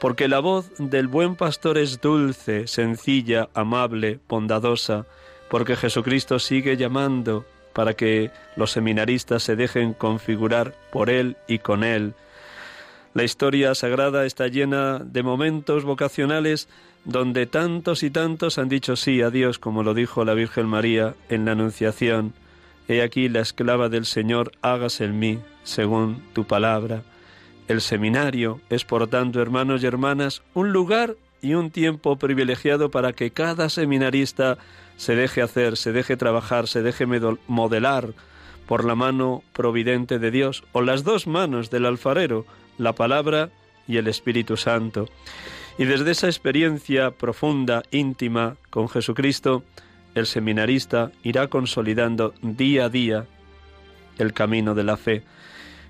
[0.00, 5.04] porque la voz del buen pastor es dulce, sencilla, amable, bondadosa,
[5.50, 7.44] porque Jesucristo sigue llamando
[7.78, 12.14] para que los seminaristas se dejen configurar por Él y con Él.
[13.14, 16.68] La historia sagrada está llena de momentos vocacionales
[17.04, 21.14] donde tantos y tantos han dicho sí a Dios, como lo dijo la Virgen María
[21.28, 22.32] en la Anunciación.
[22.88, 27.04] He aquí la esclava del Señor, hágase en mí, según tu palabra.
[27.68, 33.12] El seminario es, por tanto, hermanos y hermanas, un lugar y un tiempo privilegiado para
[33.12, 34.58] que cada seminarista
[34.98, 37.06] se deje hacer, se deje trabajar, se deje
[37.46, 38.12] modelar
[38.66, 42.44] por la mano providente de Dios, o las dos manos del alfarero,
[42.76, 43.48] la palabra
[43.86, 45.08] y el Espíritu Santo.
[45.78, 49.62] Y desde esa experiencia profunda, íntima con Jesucristo,
[50.14, 53.26] el seminarista irá consolidando día a día
[54.18, 55.22] el camino de la fe.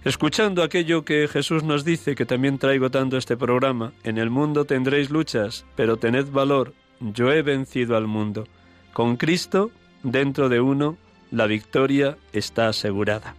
[0.05, 4.67] Escuchando aquello que Jesús nos dice, que también traigo tanto este programa, en el mundo
[4.67, 8.45] tendréis luchas, pero tened valor, yo he vencido al mundo.
[8.93, 9.71] Con Cristo
[10.03, 10.97] dentro de uno,
[11.31, 13.35] la victoria está asegurada.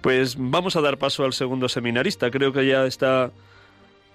[0.00, 2.30] Pues vamos a dar paso al segundo seminarista.
[2.30, 3.30] Creo que ya está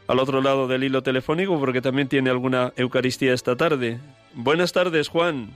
[0.08, 4.00] al otro lado del hilo telefónico porque también tiene alguna Eucaristía esta tarde.
[4.34, 5.52] Buenas tardes, Juan.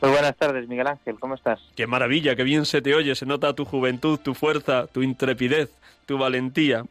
[0.00, 1.18] Muy buenas tardes, Miguel Ángel.
[1.18, 1.60] ¿Cómo estás?
[1.74, 3.14] Qué maravilla, qué bien se te oye.
[3.14, 5.70] Se nota tu juventud, tu fuerza, tu intrepidez,
[6.06, 6.84] tu valentía.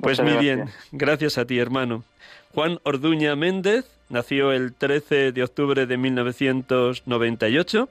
[0.00, 2.04] Pues muy bien, gracias a ti, hermano.
[2.54, 7.88] Juan Orduña Méndez nació el 13 de octubre de 1998.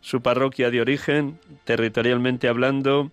[0.00, 3.10] Su parroquia de origen, territorialmente hablando,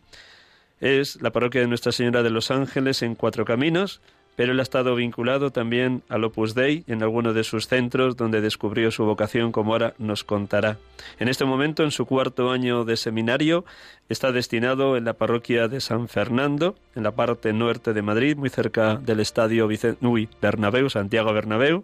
[0.80, 4.02] es la parroquia de Nuestra Señora de los Ángeles en Cuatro Caminos,
[4.40, 8.40] pero él ha estado vinculado también al Opus Dei en alguno de sus centros donde
[8.40, 10.78] descubrió su vocación, como ahora nos contará.
[11.20, 13.66] En este momento, en su cuarto año de seminario,
[14.08, 18.50] está destinado en la parroquia de San Fernando, en la parte norte de Madrid, muy
[18.50, 20.00] cerca del estadio Vicente,
[20.42, 21.84] Bernabéu, Santiago Bernabéu,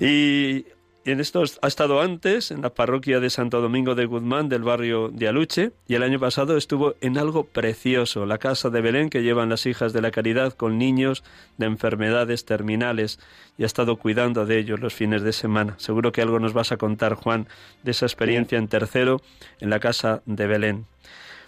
[0.00, 0.66] y
[1.04, 5.26] en ha estado antes en la parroquia de Santo Domingo de Guzmán del barrio de
[5.26, 9.48] Aluche y el año pasado estuvo en algo precioso, la casa de Belén que llevan
[9.48, 11.24] las hijas de la caridad con niños
[11.58, 13.18] de enfermedades terminales
[13.58, 15.74] y ha estado cuidando de ellos los fines de semana.
[15.78, 17.48] Seguro que algo nos vas a contar, Juan,
[17.82, 19.20] de esa experiencia en tercero
[19.60, 20.86] en la casa de Belén.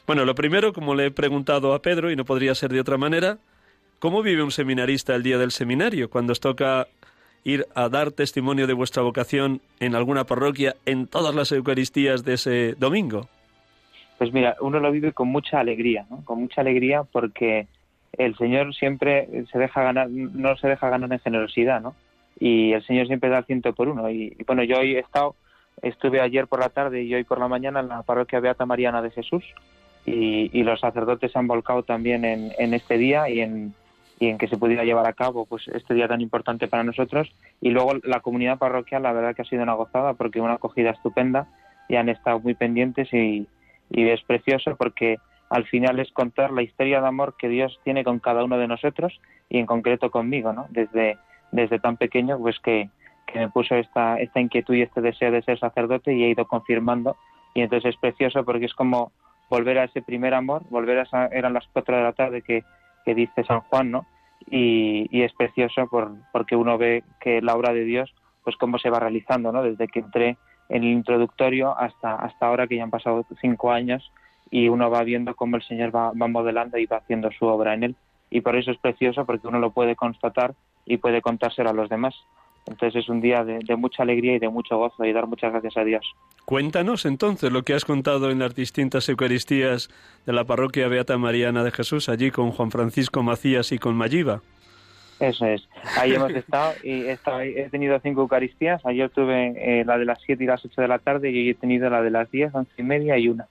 [0.06, 2.98] Bueno, lo primero, como le he preguntado a Pedro, y no podría ser de otra
[2.98, 3.38] manera,
[4.00, 6.88] ¿cómo vive un seminarista el día del seminario cuando os toca
[7.44, 12.34] ir a dar testimonio de vuestra vocación en alguna parroquia en todas las Eucaristías de
[12.34, 13.28] ese domingo?
[14.18, 16.24] Pues mira, uno lo vive con mucha alegría, ¿no?
[16.24, 17.66] Con mucha alegría porque
[18.12, 21.94] el Señor siempre se deja ganar, no se deja ganar en generosidad, ¿no?
[22.40, 24.08] Y el Señor siempre da el ciento por uno.
[24.10, 25.36] Y, bueno, yo hoy he estado,
[25.82, 29.02] estuve ayer por la tarde y hoy por la mañana en la parroquia Beata Mariana
[29.02, 29.44] de Jesús
[30.06, 33.74] y, los sacerdotes se han volcado también en este día y en,
[34.24, 37.30] y en que se pudiera llevar a cabo pues este día tan importante para nosotros
[37.60, 40.90] y luego la comunidad parroquial la verdad que ha sido una gozada porque una acogida
[40.90, 41.46] estupenda
[41.90, 43.46] y han estado muy pendientes y,
[43.90, 45.18] y es precioso porque
[45.50, 48.66] al final es contar la historia de amor que Dios tiene con cada uno de
[48.66, 50.66] nosotros y en concreto conmigo, ¿no?
[50.70, 51.18] Desde,
[51.52, 52.88] desde tan pequeño, pues que,
[53.26, 56.46] que me puso esta, esta inquietud y este deseo de ser sacerdote y he ido
[56.46, 57.16] confirmando
[57.52, 59.12] y entonces es precioso porque es como
[59.50, 62.64] volver a ese primer amor, volver a esa, eran las cuatro de la tarde que
[63.04, 64.06] que dice San Juan, ¿no?
[64.50, 68.90] Y, es precioso por, porque uno ve que la obra de Dios, pues cómo se
[68.90, 69.62] va realizando, ¿no?
[69.62, 70.36] Desde que entré
[70.68, 74.12] en el introductorio hasta, hasta ahora que ya han pasado cinco años
[74.50, 77.74] y uno va viendo cómo el Señor va, va modelando y va haciendo su obra
[77.74, 77.96] en él.
[78.30, 80.54] Y por eso es precioso porque uno lo puede constatar
[80.84, 82.14] y puede contárselo a los demás.
[82.66, 85.76] Entonces es un día de, mucha alegría y de mucho gozo y dar muchas gracias
[85.76, 86.14] a Dios.
[86.46, 89.90] Cuéntanos entonces lo que has contado en las distintas Eucaristías
[90.24, 94.40] de la parroquia Beata Mariana de Jesús, allí con Juan Francisco Macías y con Mayiva.
[95.20, 95.68] Eso es.
[95.98, 97.18] Ahí hemos estado y he,
[97.56, 98.84] he tenido cinco Eucaristías.
[98.86, 101.50] Ayer tuve eh, la de las siete y las ocho de la tarde y hoy
[101.50, 103.46] he tenido la de las diez, once y media y una.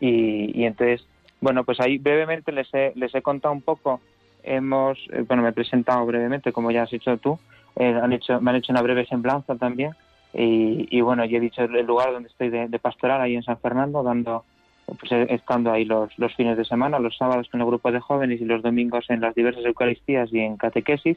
[0.00, 1.06] Y, y entonces,
[1.40, 4.00] bueno, pues ahí brevemente les he, les he contado un poco.
[4.42, 7.38] Hemos, eh, bueno, me he presentado brevemente, como ya has hecho tú
[7.80, 9.92] eh, han hecho, me han hecho una breve semblanza también
[10.34, 14.02] y, bueno, yo he dicho el lugar donde estoy de, pastoral, ahí en San Fernando,
[14.02, 14.44] dando
[14.86, 18.00] pues eh, estando ahí los, los fines de semana, los sábados con el grupo de
[18.00, 21.16] jóvenes y los domingos en las diversas Eucaristías y en catequesis.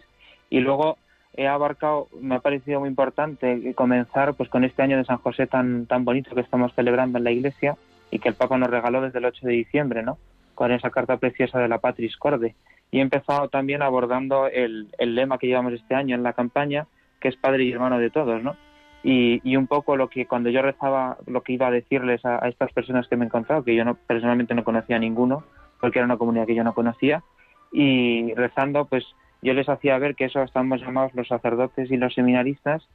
[0.49, 0.97] Y luego
[1.33, 5.47] he abarcado, me ha parecido muy importante comenzar pues con este año de San José
[5.47, 7.75] tan, tan bonito que estamos celebrando en la iglesia
[8.09, 10.17] y que el Papa nos regaló desde el 8 de diciembre, ¿no?
[10.55, 12.55] Con esa carta preciosa de la Patris Corde
[12.93, 16.85] y he empezado también abordando el, lema que llevamos este año en la campaña,
[17.19, 18.55] que es Padre y Hermano de todos, ¿no?
[19.03, 22.71] Y, un poco lo que cuando yo rezaba, lo que iba a decirles a, estas
[22.71, 25.43] personas que me he encontrado, que yo no, personalmente no conocía a ninguno,
[25.81, 27.23] porque era una comunidad que yo no conocía,
[27.71, 29.03] y rezando, pues
[29.41, 32.87] yo les hacía ver que eso estamos llamados los sacerdotes y los seminaristas,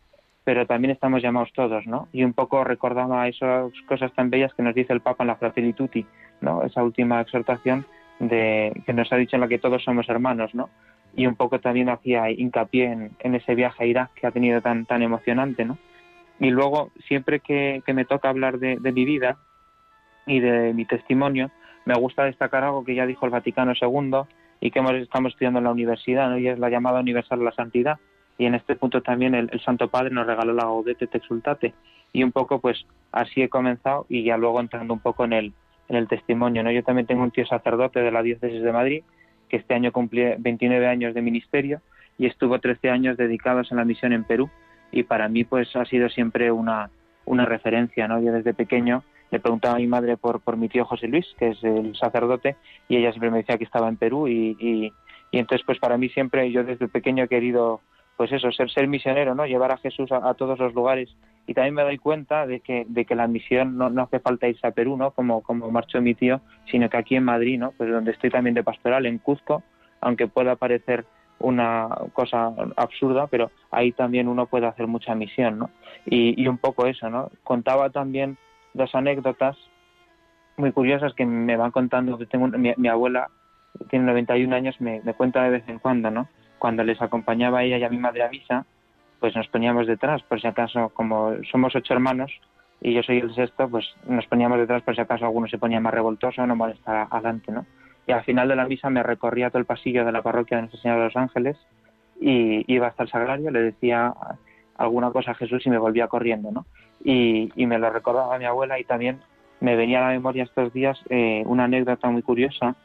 [0.44, 2.06] pero también estamos llamados todos, ¿no?
[2.12, 5.36] Y un poco recordaba esas cosas tan bellas que nos dice el Papa en la
[5.36, 6.06] Fratelli Tutti,
[6.40, 6.62] ¿no?
[6.62, 7.84] Esa última exhortación
[8.18, 10.70] de que nos ha dicho en la que todos somos hermanos, ¿no?
[11.14, 14.86] Y un poco también hacía hincapié en, ese viaje a Irak que ha tenido tan,
[14.86, 15.78] tan emocionante, ¿no?
[16.40, 19.38] Y luego, siempre que, me toca hablar de, mi vida
[20.26, 21.50] y de mi testimonio,
[21.84, 24.20] me gusta destacar algo que ya dijo el Vaticano II
[24.60, 26.38] y que hemos, estamos estudiando en la universidad, ¿no?
[26.38, 27.98] y es la llamada universal a la santidad.
[28.36, 31.74] Y en este punto también el, Santo Padre nos regaló la Gaudete te exultate.
[32.12, 35.52] Y un poco, pues, así he comenzado y ya luego entrando un poco en el,
[35.88, 36.62] en el testimonio.
[36.62, 36.70] ¿no?
[36.70, 39.02] Yo también tengo un tío sacerdote de la diócesis de Madrid
[39.48, 41.80] que este año cumple 29 años de ministerio
[42.18, 44.50] y estuvo 13 años dedicados en la misión en Perú
[44.92, 46.90] y para mí pues ha sido siempre una,
[47.24, 48.08] una referencia.
[48.08, 48.20] ¿no?
[48.20, 51.48] Yo desde pequeño le preguntaba a mi madre por, por mi tío José Luis, que
[51.48, 52.56] es el sacerdote,
[52.88, 54.92] y ella siempre me decía que estaba en Perú y, y,
[55.32, 57.80] entonces pues para mí siempre yo desde pequeño he querido
[58.16, 59.46] pues eso, ser, ser misionero, ¿no?
[59.46, 61.14] Llevar a Jesús a, todos los lugares
[61.48, 64.46] y también me doy cuenta de que, de que la misión no, no hace falta
[64.46, 65.12] irse a Perú, ¿no?
[65.12, 67.72] Como, como marchó mi tío, sino que aquí en Madrid, ¿no?
[67.72, 69.62] Pues donde estoy también de pastoral, en Cuzco,
[70.02, 71.06] aunque pueda parecer
[71.38, 75.70] una cosa absurda, pero ahí también uno puede hacer mucha misión, ¿no?
[76.04, 77.30] Y, y un poco eso, ¿no?
[77.44, 78.36] Contaba también
[78.74, 79.56] dos anécdotas
[80.58, 83.30] muy curiosas que me van contando, tengo mi, mi abuela
[83.88, 86.28] tiene 91 años, me, me cuenta de vez en cuando, ¿no?
[86.58, 88.66] Cuando les acompañaba ella y a mi madre a misa,
[89.20, 92.30] pues nos poníamos detrás, por si acaso, como somos ocho hermanos
[92.80, 95.80] y yo soy el sexto, pues nos poníamos detrás por si acaso alguno se ponía
[95.80, 97.66] más revoltoso no molestara adelante, ¿no?
[98.06, 100.62] Y al final de la misa me recorría todo el pasillo de la parroquia de
[100.62, 101.58] Nuestra Señora de los Ángeles
[102.20, 104.14] y iba hasta el sagrario, le decía
[104.76, 106.66] alguna cosa a Jesús y me volvía corriendo, ¿no?
[107.04, 109.20] Y, y me lo recordaba mi abuela y también
[109.60, 112.76] me venía a la memoria estos días eh, una anécdota muy curiosa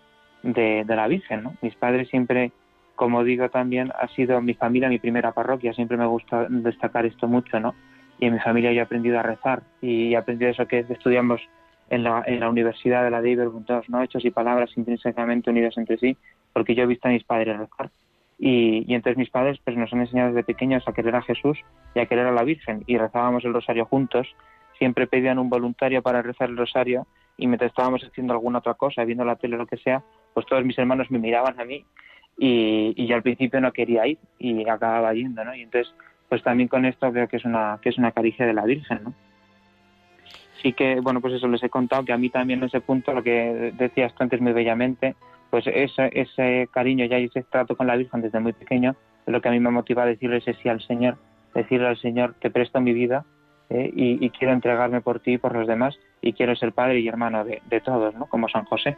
[0.41, 1.53] de, de la Virgen, ¿no?
[1.61, 2.51] Mis padres siempre
[2.96, 7.28] como digo también, ha sido mi familia mi primera parroquia, siempre me gusta destacar esto
[7.28, 7.74] mucho, ¿no?
[8.20, 11.41] Y en mi familia yo he aprendido a rezar y he aprendido eso que estudiamos
[11.89, 13.36] en la, en la Universidad de la de
[13.66, 14.02] todos, ¿no?
[14.02, 16.18] Hechos y palabras intrínsecamente unidos entre sí,
[16.54, 17.89] porque yo he visto a mis padres rezar.
[18.39, 21.60] Y, y, entonces mis padres pues nos han enseñado desde pequeños a querer a Jesús
[21.96, 24.28] y a querer a la Virgen y rezábamos el rosario juntos,
[24.78, 29.04] siempre pedían un voluntario para rezar el rosario y mientras estábamos haciendo alguna otra cosa,
[29.06, 31.86] viendo la tele o lo que sea, pues todos mis hermanos me miraban a mí
[32.38, 35.55] y, y yo al principio no quería ir y acababa yendo, ¿no?
[35.55, 35.93] Y entonces,
[36.29, 38.99] pues también con esto veo que es una, que es una caricia de la Virgen,
[39.03, 39.13] ¿no?
[40.61, 43.13] Sí que, bueno, pues eso les he contado, que a mí también en ese punto,
[43.13, 45.15] lo que decías tú antes muy bellamente,
[45.49, 49.41] pues ese, ese cariño ya y ese trato con la Virgen desde muy pequeño lo
[49.41, 51.17] que a mí me motiva a decirle ese sí al Señor,
[51.53, 53.25] decirle al Señor, te presto mi vida
[53.69, 57.07] eh, y, quiero entregarme por ti y por los demás y quiero ser padre y
[57.07, 58.25] hermano de, todos, ¿no?
[58.27, 58.97] Como San José.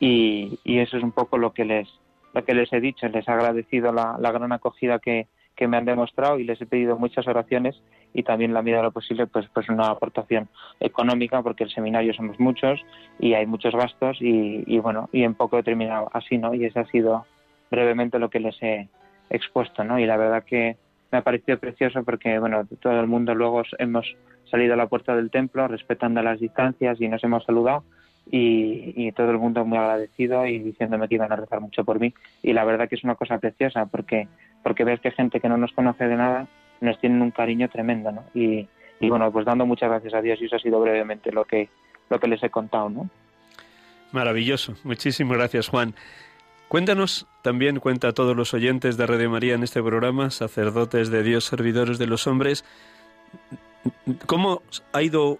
[0.00, 1.88] Y, eso es un poco lo que les,
[2.34, 5.26] lo que les he dicho, les he agradecido la, gran acogida que,
[5.56, 7.80] que, me han demostrado y les he pedido muchas oraciones
[8.14, 10.48] y también la medida de lo posible pues pues una aportación
[10.80, 12.80] económica porque el seminario somos muchos
[13.18, 16.64] y hay muchos gastos y, y bueno y en poco he terminado así no y
[16.64, 17.26] ese ha sido
[17.70, 18.88] brevemente lo que les he
[19.28, 20.76] expuesto no y la verdad que
[21.10, 24.06] me ha parecido precioso porque bueno todo el mundo luego hemos
[24.50, 27.84] salido a la puerta del templo respetando las distancias y nos hemos saludado
[28.30, 31.98] y, y, todo el mundo muy agradecido y diciéndome que iban a rezar mucho por
[31.98, 32.12] mí
[32.42, 34.28] y la verdad que es una cosa preciosa porque
[34.62, 36.46] porque ves que gente que no nos conoce de nada
[36.80, 38.24] nos tienen un cariño tremendo ¿no?
[38.34, 38.68] y,
[39.00, 41.68] y bueno pues dando muchas gracias a Dios y eso ha sido brevemente lo que
[42.10, 43.08] lo que les he contado ¿no?
[44.12, 45.94] maravilloso muchísimas gracias Juan
[46.68, 51.22] Cuéntanos, también cuenta a todos los oyentes de Radio María en este programa, sacerdotes de
[51.22, 52.62] Dios, servidores de los hombres,
[54.26, 54.60] cómo
[54.92, 55.38] ha ido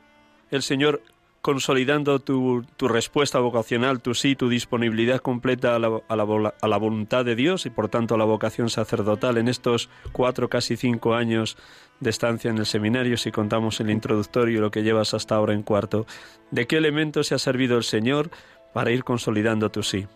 [0.51, 1.03] el Señor
[1.43, 6.69] consolidando tu, tu, respuesta vocacional, tu sí, tu disponibilidad completa a la, a, la, a
[6.69, 10.77] la, voluntad de Dios y por tanto a la vocación sacerdotal en estos cuatro, casi
[10.77, 11.57] cinco años
[12.01, 15.55] de estancia en el seminario, si contamos el introductorio y lo que llevas hasta ahora
[15.55, 16.07] en cuarto.
[16.51, 18.31] ¿De qué elemento se ha servido el Señor
[18.73, 20.07] para ir consolidando tu sí?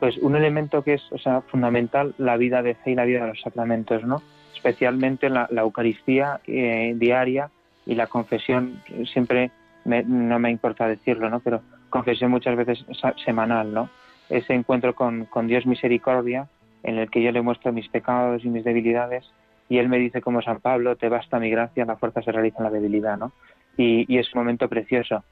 [0.00, 3.22] Pues un elemento que es o sea, fundamental, la vida de fe y la vida
[3.22, 4.22] de los sacramentos, ¿no?
[4.54, 7.50] Especialmente la, Eucaristía eh, diaria
[7.86, 8.80] y la confesión
[9.12, 9.50] siempre
[9.84, 11.40] me, no me importa decirlo, ¿no?
[11.40, 12.84] Pero confesión muchas veces
[13.24, 13.88] semanal, ¿no?
[14.28, 16.48] Ese encuentro con, con, Dios misericordia,
[16.82, 19.24] en el que yo le muestro mis pecados y mis debilidades,
[19.68, 22.58] y Él me dice como San Pablo, te basta mi gracia, la fuerza se realiza
[22.58, 23.32] en la debilidad, ¿no?
[23.76, 25.24] Y, y es un momento precioso.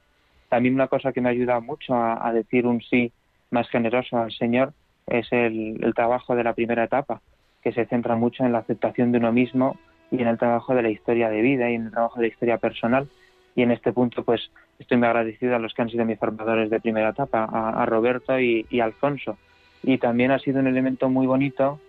[0.49, 3.11] También una cosa que me ayuda mucho a, a decir un sí
[3.49, 4.73] más generoso al Señor
[5.07, 7.21] es el, el trabajo de la primera etapa,
[7.61, 9.77] que se centra mucho en la aceptación de uno mismo
[10.09, 12.33] y en el trabajo de la historia de vida y en el trabajo de la
[12.33, 13.07] historia personal
[13.55, 16.69] y en este punto pues estoy muy agradecido a los que han sido mis formadores
[16.69, 19.37] de primera etapa, a, Roberto y, Alfonso.
[19.83, 21.79] Y también ha sido un elemento muy bonito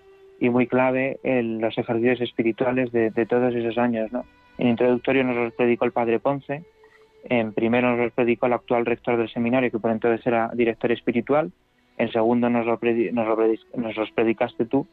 [0.41, 4.11] y muy clave en los ejercicios espirituales de, todos esos años.
[4.13, 4.25] ¿no?
[4.59, 6.65] En introductorio nos los predicó el padre Ponce,
[7.25, 10.91] en primero nos los predicó el actual rector del seminario, que por entonces era director
[10.91, 11.53] espiritual,
[11.99, 12.79] en segundo nos, lo
[13.13, 13.37] nos, lo
[13.77, 14.87] nos los predicaste tú,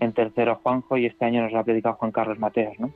[0.00, 2.78] en tercero Juanjo y este año nos lo ha predicado Juan Carlos Mateos.
[2.78, 2.92] ¿no?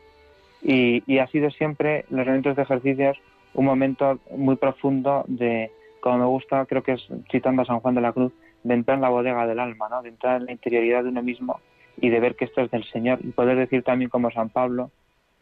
[0.62, 3.16] Y, y, ha sido siempre los momentos de ejercicios
[3.54, 7.94] un momento muy profundo de, como me gusta, creo que es citando a San Juan
[7.94, 8.32] de la Cruz,
[8.62, 10.02] de entrar en la bodega del alma, ¿no?
[10.02, 11.60] de entrar en la interioridad de uno mismo
[11.98, 14.90] y de ver que esto es del Señor y poder decir también como San Pablo,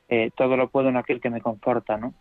[0.09, 2.15] eh, todo lo puedo en aquel que me conforta, ¿no?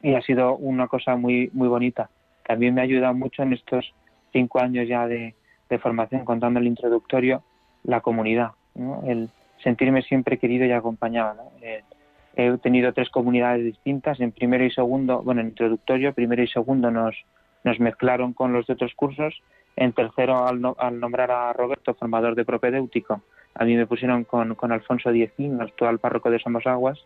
[0.00, 2.10] Y ha sido una cosa muy muy bonita.
[2.46, 3.92] También me ha ayudado mucho en estos
[4.32, 5.34] cinco años ya de,
[5.68, 7.42] de formación, contando el introductorio,
[7.84, 9.02] la comunidad, ¿no?
[9.06, 9.30] el
[9.62, 11.34] sentirme siempre querido y acompañado.
[11.34, 11.50] ¿no?
[11.62, 11.84] El,
[12.34, 14.20] he tenido tres comunidades distintas.
[14.20, 17.14] En primero y segundo, bueno, en introductorio, primero y segundo nos,
[17.64, 19.34] nos mezclaron con los de otros cursos.
[19.76, 23.22] En tercero, al, no, al nombrar a Roberto formador de propedéutico,
[23.54, 26.98] a mí me pusieron con, con Alfonso Diezín, actual párroco de Somosaguas.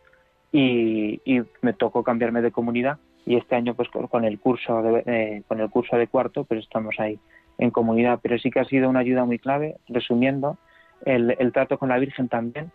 [0.51, 1.21] y,
[1.61, 5.59] me tocó cambiarme de comunidad y este año pues con el curso de, eh, con
[5.59, 7.19] el curso de cuarto pues estamos ahí
[7.57, 10.57] en comunidad pero sí que ha sido una ayuda muy clave resumiendo
[11.05, 12.71] el, trato con la Virgen también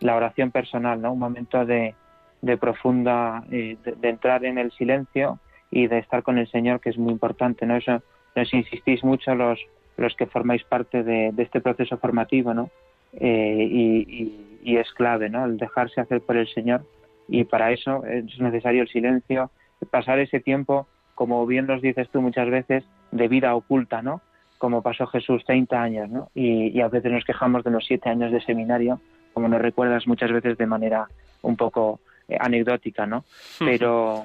[0.00, 1.94] la oración personal no un momento de,
[2.42, 5.38] de profunda eh, de, entrar en el silencio
[5.70, 8.02] y de estar con el Señor que es muy importante no eso
[8.34, 9.58] nos insistís mucho los
[9.96, 12.70] los que formáis parte de, este proceso formativo no
[13.14, 16.84] eh, y, y, es clave no el dejarse hacer por el Señor.
[17.28, 19.50] Y para eso es necesario el silencio,
[19.90, 24.20] pasar ese tiempo, como bien nos dices tú muchas veces, de vida oculta, ¿no?
[24.58, 26.30] Como pasó Jesús 30 años, ¿no?
[26.34, 29.00] Y, a veces nos quejamos de los siete años de seminario,
[29.36, 31.08] como nos recuerdas muchas veces de manera
[31.42, 33.26] un poco eh, anecdótica, ¿no?
[33.58, 34.24] Pero,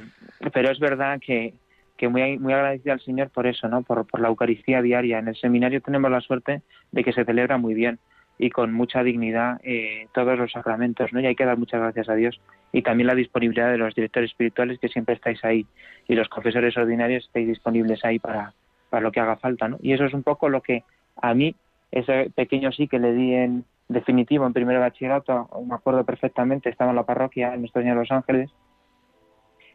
[0.53, 1.53] pero es verdad que,
[1.97, 3.81] que muy, muy agradecida al Señor por eso, ¿no?
[3.81, 5.19] Por, por la Eucaristía diaria.
[5.19, 6.61] En el seminario tenemos la suerte
[6.93, 7.99] de que se celebra muy bien
[8.39, 11.19] y con mucha dignidad eh, todos los sacramentos, ¿no?
[11.19, 12.39] Y hay que dar muchas gracias a Dios
[12.71, 15.65] y también la disponibilidad de los directores espirituales que siempre estáis ahí
[16.07, 18.53] y los profesores ordinarios estáis disponibles ahí para,
[18.89, 19.77] para lo que haga falta, ¿no?
[19.81, 20.85] Y eso es un poco lo que
[21.17, 21.53] a mí,
[21.91, 26.91] ese pequeño sí que le di en definitivo en primero bachillerato, me acuerdo perfectamente, estaba
[26.91, 28.49] en la parroquia en Nuestro de Los Ángeles,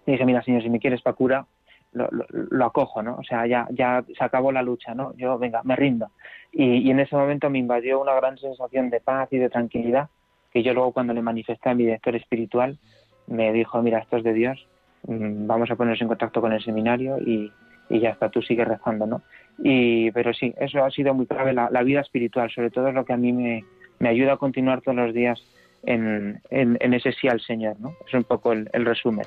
[0.06, 1.46] y dije, mira, señor, si me quieres para cura,
[1.92, 3.16] lo, acojo, ¿no?
[3.16, 5.14] O sea, ya, ya se acabó la lucha, ¿no?
[5.16, 6.10] Yo, venga, me rindo.
[6.52, 10.08] Y, en ese momento me invadió una gran sensación de paz y de tranquilidad,
[10.52, 12.78] que yo luego cuando le manifesté a mi director espiritual,
[13.26, 14.68] me dijo, mira, esto es de Dios,
[15.06, 17.50] mm, vamos a ponernos en contacto con el seminario y,
[17.88, 19.22] ya está, tú sigues rezando, ¿no?
[19.58, 23.04] Y, pero sí, eso ha sido muy clave, la, vida espiritual, sobre todo es lo
[23.04, 23.64] que a mí me,
[23.98, 25.40] me ayuda a continuar todos los días
[25.84, 27.94] en, en, ese sí al Señor, ¿no?
[28.06, 29.26] Es un poco el resumen.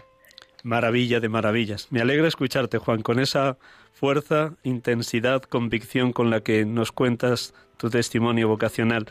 [0.64, 1.88] Maravilla de maravillas.
[1.92, 3.58] Me alegra escucharte, Juan, con esa
[3.94, 9.06] fuerza, intensidad, convicción con la que nos cuentas tu testimonio vocacional.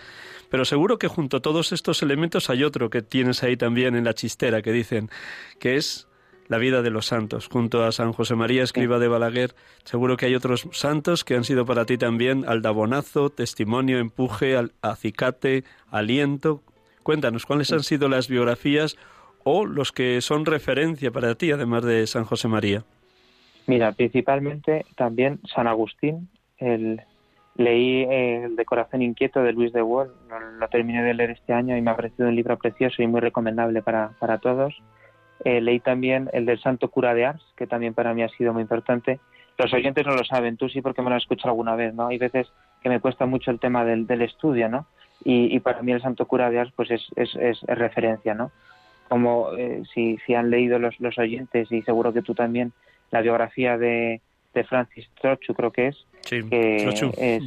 [0.51, 4.05] Pero seguro que junto a todos estos elementos hay otro que tienes ahí también en
[4.05, 5.11] la chistera, que dicen,
[5.59, 6.07] que es
[6.49, 7.49] la vida de los santos.
[7.49, 11.45] Junto a San José María Escriba de Balaguer, seguro que hay otros santos que han
[11.45, 16.63] sido para ti también aldabonazo, testimonio, empuje, acicate, aliento.
[17.03, 18.97] Cuéntanos, ¿cuáles han sido las biografías
[19.45, 22.85] o los que son referencia para ti, además de San José María?
[23.67, 26.29] Mira, principalmente también San Agustín.
[26.57, 27.03] El,
[27.57, 30.11] leí El de Corazón Inquieto de Luis de Wall,
[30.59, 33.21] lo, terminé de leer este año y me ha parecido un libro precioso y muy
[33.21, 34.75] recomendable para, para todos.
[35.45, 38.53] Eh, leí también el del Santo Cura de Ars, que también para mí ha sido
[38.53, 39.21] muy importante.
[39.57, 42.09] Los oyentes no lo saben, tú sí porque me lo has escuchado alguna vez, ¿no?
[42.09, 42.49] Hay veces
[42.83, 44.87] que me cuesta mucho el tema del, del estudio, ¿no?
[45.25, 48.53] Y, y, para mí el Santo Cura de Ars pues es, es, es referencia, ¿no?
[49.09, 52.73] como eh, si, si han leído los, los oyentes y seguro que tú también
[53.11, 54.21] la biografía de,
[54.55, 57.43] de Francis Trochu creo que es que es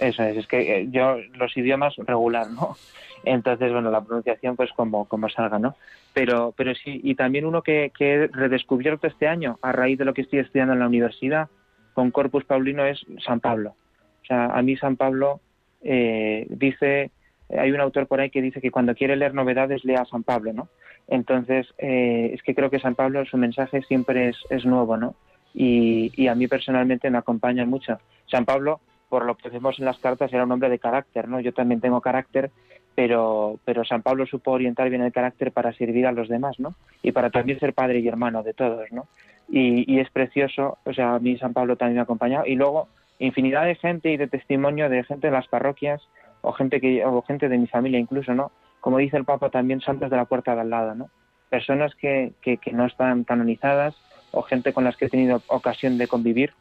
[0.00, 2.76] eso es es que eh, yo los idiomas regular no
[3.24, 5.76] entonces bueno la pronunciación pues como como salga no
[6.12, 10.04] pero pero sí y también uno que, que he redescubierto este año a raíz de
[10.04, 11.48] lo que estoy estudiando en la universidad
[11.92, 13.74] con Corpus Paulino es San Pablo
[14.22, 15.40] o sea a mí San Pablo
[15.82, 17.10] eh, dice
[17.50, 20.22] hay un autor por ahí que dice que cuando quiere leer novedades lea a San
[20.22, 20.68] Pablo, ¿no?
[21.08, 25.14] Entonces, eh, es que creo que San Pablo, su mensaje siempre es, es nuevo, ¿no?
[25.52, 27.98] Y, y, a mí personalmente me acompaña mucho.
[28.26, 31.40] San Pablo, por lo que vemos en las cartas, era un hombre de carácter, ¿no?
[31.40, 32.50] Yo también tengo carácter,
[32.94, 36.74] pero, pero San Pablo supo orientar bien el carácter para servir a los demás, ¿no?
[37.02, 39.06] Y para también ser padre y hermano de todos, ¿no?
[39.48, 42.46] Y, es precioso, o sea, a mí San Pablo también me ha acompañado.
[42.46, 42.88] Y luego,
[43.18, 46.02] infinidad de gente y de testimonio de gente en las parroquias
[46.40, 48.52] o gente que o gente de mi familia incluso, ¿no?
[48.80, 51.10] Como dice el Papa, también santos de la puerta de al lado, ¿no?
[51.50, 53.94] Personas que, que, no están canonizadas
[54.32, 56.52] o gente con las que he tenido ocasión de convivir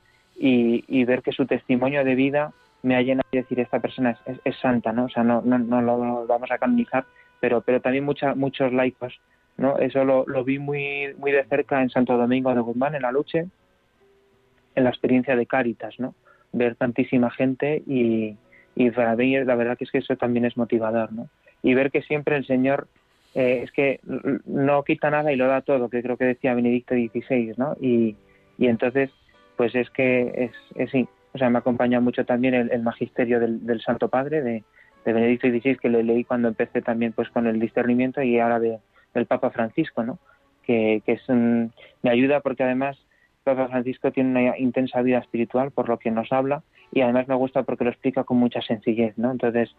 [0.44, 4.20] y, y ver que su testimonio de vida me ha llenado de decir esta persona
[4.26, 5.06] es, es, santa, ¿no?
[5.06, 7.06] O sea, no, no, no lo vamos a canonizar,
[7.40, 9.22] pero, pero también mucha, muchos laicos,
[9.56, 9.78] ¿no?
[9.78, 13.14] Eso lo, lo vi muy, muy de cerca en Santo Domingo de Guzmán, en la
[13.14, 13.46] Luche,
[14.76, 16.14] en la experiencia de Cáritas, ¿no?
[16.52, 18.36] Ver tantísima gente y,
[18.76, 21.30] y para mí la verdad que es que eso también es motivador, ¿no?
[21.62, 22.90] Y ver que siempre el Señor
[23.34, 24.02] eh, es que
[24.46, 27.78] no quita nada y lo da todo, que creo que decía Benedicto XVI, ¿no?
[27.80, 28.18] Y,
[28.58, 29.10] y entonces,
[29.58, 34.08] pues es que es, sí, o sea, me acompaña mucho también el, magisterio del, Santo
[34.08, 34.64] Padre de,
[35.06, 38.80] Benedicto XVI, que le leí cuando empecé también pues con el discernimiento y ahora de,
[39.14, 40.18] del Papa Francisco, ¿no?
[40.64, 42.98] Que, que es me ayuda porque además
[43.44, 47.36] Papa Francisco tiene una intensa vida espiritual, por lo que nos habla, y además me
[47.36, 49.32] gusta porque lo explica con mucha sencillez, ¿no?
[49.32, 49.76] Entonces,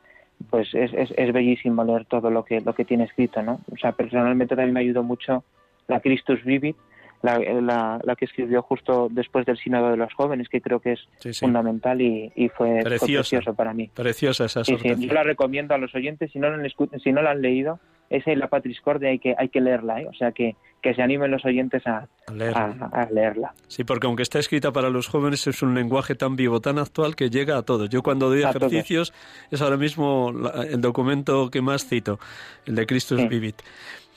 [0.50, 3.60] pues es, es, es bellísimo leer todo lo que, lo que tiene escrito, ¿no?
[3.72, 5.44] O sea, personalmente también me ayudó mucho
[5.86, 6.76] la Christus Vivit,
[7.24, 11.40] la, la, que escribió justo después del Sínodo de los Jóvenes, que creo que es
[11.40, 13.90] fundamental y, fue, precioso para mí.
[13.94, 17.22] Preciosa esa sí, Yo la recomiendo a los oyentes, si no, la han, si no
[17.22, 20.06] la han leído, esa y la Patriscordia hay que, hay que leerla, ¿eh?
[20.06, 23.54] o sea que, que se animen los oyentes a, a, leerla.
[23.68, 27.16] Sí, porque aunque está escrita para los jóvenes es un lenguaje tan vivo, tan actual
[27.16, 27.88] que llega a todos.
[27.88, 29.14] Yo cuando doy ejercicios
[29.50, 30.30] es ahora mismo
[30.68, 32.18] el documento que más cito,
[32.66, 33.62] el de Christus Vivit.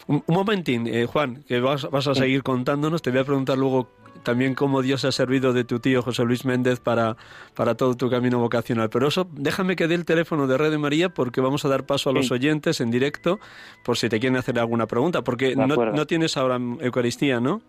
[0.07, 3.01] Un, momentín, eh, Juan, que vas, vas a seguir contándonos.
[3.01, 3.89] Te voy a preguntar luego
[4.23, 7.17] también cómo Dios ha servido de tu tío José Luis Méndez para,
[7.53, 8.89] para todo tu camino vocacional.
[8.89, 11.85] Pero eso, déjame que dé el teléfono de Red de María porque vamos a dar
[11.85, 13.39] paso a los oyentes en directo
[13.83, 17.61] por si te quieren hacer alguna pregunta, porque no, no, tienes ahora Eucaristía, ¿no?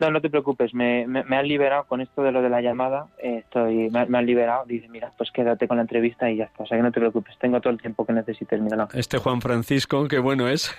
[0.00, 3.06] No, no te preocupes, me, me, han liberado con esto de lo de la llamada,
[3.18, 6.64] eh, estoy, me, han liberado, dice, mira, pues quédate con la entrevista y ya está,
[6.64, 8.88] o sea que no te preocupes, tengo todo el tiempo que necesites, míralo.
[8.92, 10.74] Este Juan Francisco, qué bueno es.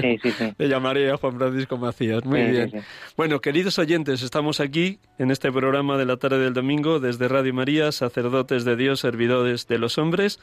[0.00, 0.52] sí, sí, sí.
[0.58, 2.72] Le llamaré a Juan Francisco Macías, muy bien.
[3.16, 7.54] bueno, queridos oyentes, estamos aquí en este programa de la tarde del domingo desde Radio
[7.54, 10.40] María, sacerdotes de Dios, servidores de los hombres,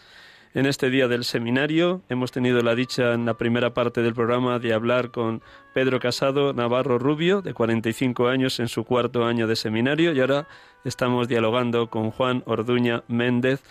[0.53, 2.01] en este día del seminario.
[2.09, 5.41] Hemos tenido la dicha en la primera parte del programa de hablar con
[5.73, 10.47] Pedro Casado Navarro Rubio, de 45 años, en su cuarto año de seminario, y ahora
[10.83, 13.61] estamos dialogando con Juan Orduña Méndez,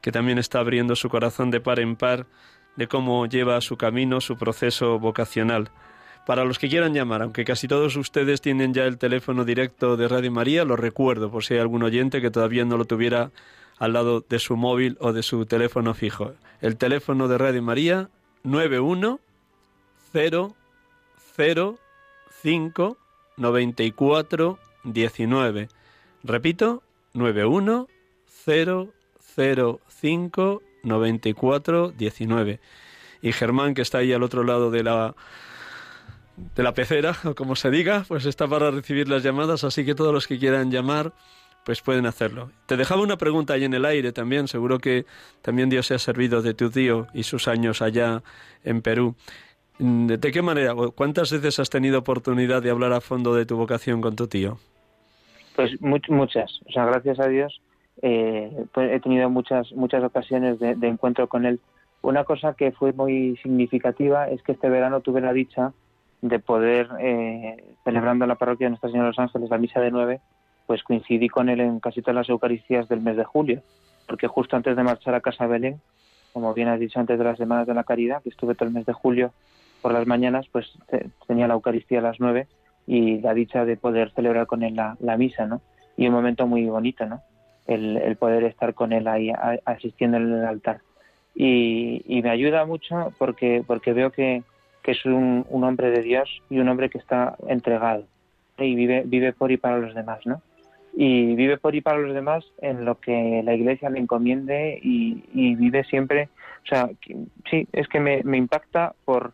[0.00, 2.26] que también está abriendo su corazón de par en par
[2.76, 5.70] de cómo lleva su camino, su proceso vocacional.
[6.24, 10.06] Para los que quieran llamar, aunque casi todos ustedes tienen ya el teléfono directo de
[10.06, 13.32] Radio María, lo recuerdo por si hay algún oyente que todavía no lo tuviera
[13.82, 16.34] al lado de su móvil o de su teléfono fijo.
[16.60, 18.10] El teléfono de Radio María
[18.44, 19.18] 91
[20.12, 20.54] 0
[21.34, 21.78] 0
[22.42, 22.96] 5
[23.38, 25.68] 94 19.
[26.22, 27.88] Repito, 91
[28.44, 28.88] 0
[29.34, 32.60] 0 5 94 19.
[33.20, 35.16] Y Germán, que está ahí al otro lado de la
[36.36, 39.96] de la pecera, o como se diga, pues está para recibir las llamadas, así que
[39.96, 41.12] todos los que quieran llamar
[41.64, 42.50] pues pueden hacerlo.
[42.66, 45.04] Te dejaba una pregunta ahí en el aire también, seguro que
[45.42, 48.22] también Dios se ha servido de tu tío y sus años allá
[48.64, 49.14] en Perú.
[49.78, 54.00] ¿De qué manera, cuántas veces has tenido oportunidad de hablar a fondo de tu vocación
[54.00, 54.58] con tu tío?
[55.56, 57.60] Pues muchas, o sea, gracias a Dios
[58.00, 61.60] eh, pues he tenido muchas muchas ocasiones de, encuentro con él.
[62.00, 65.72] Una cosa que fue muy significativa es que este verano tuve la dicha
[66.20, 69.80] de poder, eh, celebrando en la parroquia de Nuestra Señora de los Ángeles la misa
[69.80, 70.20] de nueve,
[70.66, 73.62] pues coincidí con él en casi todas las Eucaristías del mes de julio,
[74.06, 75.80] porque justo antes de marchar a Casa Belén,
[76.32, 78.74] como bien has dicho antes de las Semanas de la Caridad, que estuve todo el
[78.74, 79.32] mes de julio
[79.80, 80.72] por las mañanas, pues
[81.26, 82.46] tenía la Eucaristía a las nueve
[82.86, 85.60] y la dicha de poder celebrar con él la, misa, ¿no?
[85.96, 87.20] Y un momento muy bonito, ¿no?
[87.66, 89.30] El, poder estar con él ahí
[89.64, 90.80] asistiendo en el altar.
[91.34, 94.42] Y, me ayuda mucho porque, porque veo que,
[94.84, 98.04] es un, un, hombre de Dios y un hombre que está entregado
[98.58, 100.42] y vive, vive por y para los demás, ¿no?
[100.94, 105.22] Y vive por y para los demás en lo que la iglesia le encomiende y,
[105.56, 106.28] vive siempre,
[106.64, 106.90] o sea,
[107.50, 109.32] sí, es que me, impacta por,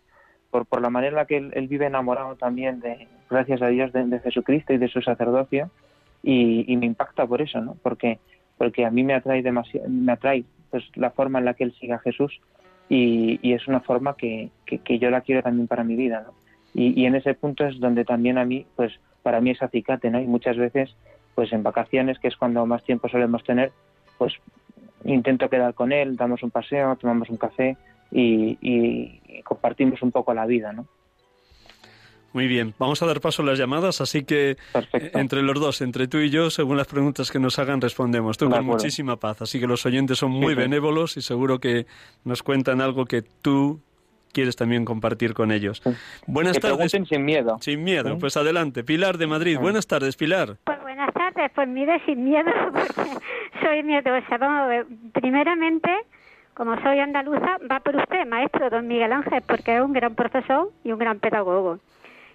[0.50, 4.20] por, la manera en la que él, vive enamorado también de, gracias a Dios, de,
[4.20, 5.70] Jesucristo y de su sacerdocio
[6.22, 7.76] y, me impacta por eso, ¿no?
[7.82, 8.20] Porque,
[8.56, 11.74] porque a mí me atrae demasiado, me atrae pues la forma en la que él
[11.80, 12.40] sigue a Jesús
[12.88, 16.34] y, es una forma que, que, yo la quiero también para mi vida, ¿no?
[16.72, 18.92] Y, y en ese punto es donde también a mí, pues
[19.24, 20.20] para mí es acicate, ¿no?
[20.20, 20.94] Y muchas veces
[21.38, 23.70] pues en vacaciones, que es cuando más tiempo solemos tener,
[24.18, 24.34] pues
[25.04, 27.76] intento quedar con él, damos un paseo, tomamos un café
[28.10, 30.88] y, compartimos un poco la vida, ¿no?
[32.32, 35.80] Muy bien, vamos a dar paso a las llamadas, así que eh, entre los dos,
[35.80, 38.36] entre tú y yo, según las preguntas que nos hagan, respondemos.
[38.36, 41.86] Tú con muchísima paz, así que los oyentes son muy benévolos y seguro que
[42.24, 43.80] nos cuentan algo que tú
[44.32, 45.82] quieres también compartir con ellos.
[46.26, 46.90] Buenas tardes.
[46.90, 47.58] sin miedo.
[47.60, 48.82] Sin miedo, pues adelante.
[48.82, 50.56] Pilar de Madrid, buenas tardes, Pilar.
[51.38, 53.10] Buenas pues mire, sin miedo, porque
[53.62, 54.38] soy miedosa.
[54.38, 55.88] Vamos primeramente,
[56.52, 60.72] como soy andaluza, va por usted, maestro don Miguel Ángel, porque es un gran profesor
[60.82, 61.78] y un gran pedagogo.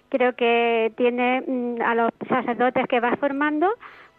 [0.08, 3.68] Creo que tiene mm, a los sacerdotes que va formando,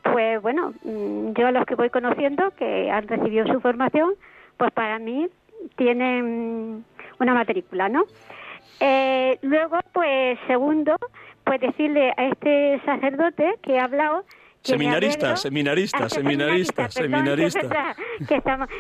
[0.04, 4.14] pues bueno, mm, yo a los que voy conociendo, que han recibido su formación,
[4.58, 5.28] pues para mí
[5.78, 6.86] tienen
[7.20, 8.04] una matrícula, ¿no?
[8.80, 10.96] Eh, luego, pues segundo,
[11.44, 14.26] pues decirle a este sacerdote que ha hablado
[14.66, 17.95] Seminarista, seminarista, seminarista, seminarista.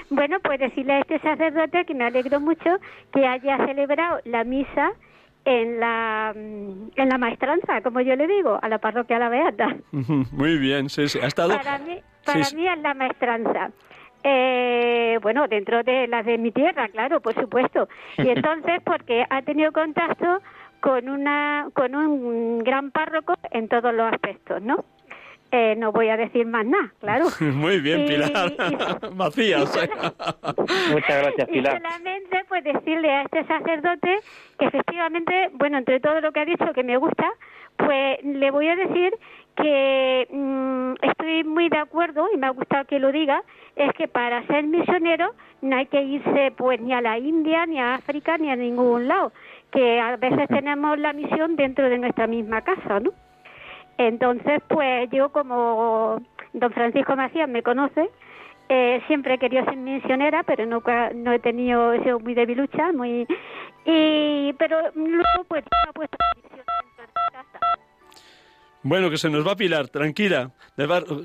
[0.09, 2.77] bueno, pues decirle a este sacerdote que me alegro mucho
[3.13, 4.93] que haya celebrado la misa
[5.45, 9.77] en la mm, en la maestranza, como yo le digo, a la parroquia La Beata.
[9.91, 11.19] Muy bien, sí, sí.
[11.21, 11.55] Ha estado...
[11.55, 13.71] Para mí, para mí es la maestranza.
[14.23, 17.87] Eh, bueno, dentro de las de mi tierra, claro, por supuesto.
[18.17, 20.41] Y entonces, porque ha tenido contacto
[20.79, 24.83] con una con un gran párroco en todos los aspectos, ¿no?
[25.57, 27.27] Eh, no voy a decir más nada, claro.
[27.39, 28.51] Muy bien, Y- Pilar.
[28.51, 29.69] y- Macías.
[30.91, 31.81] Muchas gracias, y Pilar.
[31.81, 34.17] solamente pues decirle a este sacerdote
[34.59, 37.31] que efectivamente, bueno, entre todo lo que ha dicho que me gusta,
[37.77, 39.13] pues le voy a decir
[39.55, 43.41] que mm, estoy muy de acuerdo y me ha gustado que lo diga,
[43.77, 47.79] es que para ser misionero no hay que irse pues ni a la India, ni
[47.79, 49.31] a África, ni a ningún lado,
[49.71, 53.11] que a veces tenemos la misión dentro de nuestra misma casa, ¿no?
[53.97, 56.21] Entonces, pues yo como
[56.53, 58.09] don Francisco Macías me conoce,
[58.69, 62.91] eh, siempre he querido ser misionera, pero nunca no he tenido, he sido muy debilucha,
[62.91, 63.25] muy
[63.85, 66.49] y pero luego pues me ha puesto mi
[67.31, 67.59] casa.
[68.81, 70.51] Bueno, que se nos va Pilar, tranquila.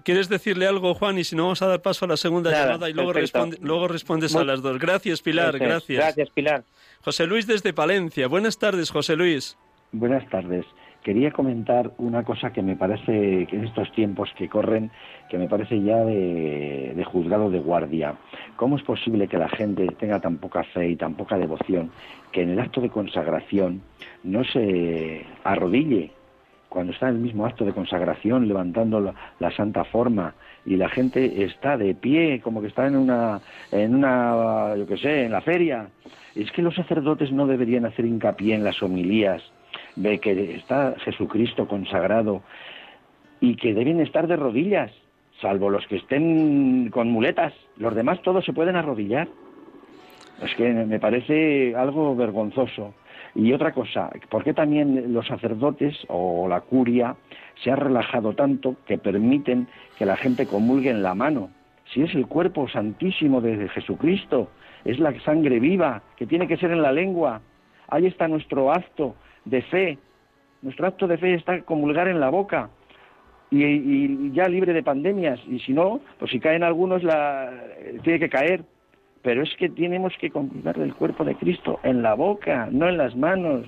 [0.05, 1.19] ¿Quieres decirle algo, Juan?
[1.19, 3.59] Y si no, vamos a dar paso a la segunda Nada, llamada y luego, responde-
[3.61, 4.79] luego respondes a las dos.
[4.79, 5.99] Gracias, Pilar, gracias.
[5.99, 6.65] Gracias, Pilar.
[7.03, 8.29] José Luis desde Palencia.
[8.29, 9.59] Buenas tardes, José Luis.
[9.93, 10.65] Buenas tardes.
[11.03, 14.91] Quería comentar una cosa que me parece que en estos tiempos que corren,
[15.31, 18.17] que me parece ya de, juzgado de guardia.
[18.57, 21.91] ¿Cómo es posible que la gente tenga tan poca fe y tan poca devoción
[22.33, 23.81] que en el acto de consagración
[24.25, 26.13] no se arrodille
[26.69, 30.35] cuando está en el mismo acto de consagración levantando la, la santa forma
[30.67, 33.41] y la gente está de pie como que está en una
[33.73, 35.89] en una yo qué sé en la feria
[36.37, 39.43] es que los sacerdotes no deberían hacer hincapié en las homilías
[40.03, 42.43] de que está Jesucristo consagrado
[43.41, 44.93] y que deben estar de rodillas
[45.41, 49.29] salvo los que estén con muletas los demás todos se pueden arrodillar
[50.43, 52.95] es que me parece algo vergonzoso.
[53.35, 57.15] Y otra cosa, ¿por qué también los sacerdotes o la curia
[57.63, 61.51] se ha relajado tanto que permiten que la gente comulgue en la mano?
[61.93, 64.51] Si es el cuerpo santísimo de Jesucristo,
[64.85, 67.41] es la sangre viva que tiene que ser en la lengua.
[67.89, 69.15] Ahí está nuestro acto
[69.51, 69.99] de fe.
[70.63, 72.71] Nuestro acto de fe está comulgar en la boca
[73.51, 75.41] y, ya libre de pandemias.
[75.49, 77.51] Y si no, pues si caen algunos, la,
[78.03, 78.65] tiene que caer.
[79.23, 82.97] Pero es que tenemos que comulgar el cuerpo de Cristo en la boca, no en
[82.97, 83.67] las manos.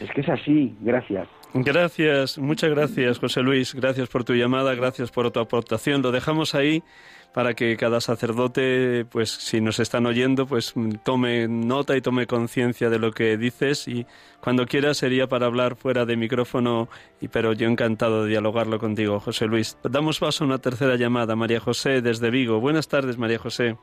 [0.00, 0.74] Es que es así.
[0.80, 1.28] Gracias.
[1.54, 3.74] Gracias, muchas gracias, José Luis.
[3.74, 6.00] Gracias por tu llamada, gracias por tu aportación.
[6.00, 6.82] Lo dejamos ahí
[7.32, 12.90] para que cada sacerdote, pues si nos están oyendo, pues tome nota y tome conciencia
[12.90, 14.06] de lo que dices y
[14.40, 16.88] cuando quiera sería para hablar fuera de micrófono,
[17.20, 19.78] y pero yo encantado de dialogarlo contigo, José Luis.
[19.82, 22.60] Damos paso a una tercera llamada, María José desde Vigo.
[22.60, 23.76] Buenas tardes, María José.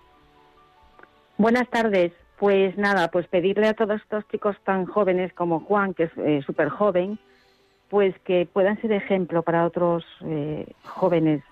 [1.37, 2.11] Buenas tardes.
[2.37, 6.69] Pues nada, pues pedirle a todos estos chicos tan jóvenes como Juan, que es súper
[6.69, 7.19] joven,
[7.89, 11.43] pues que puedan ser ejemplo para otros eh, jóvenes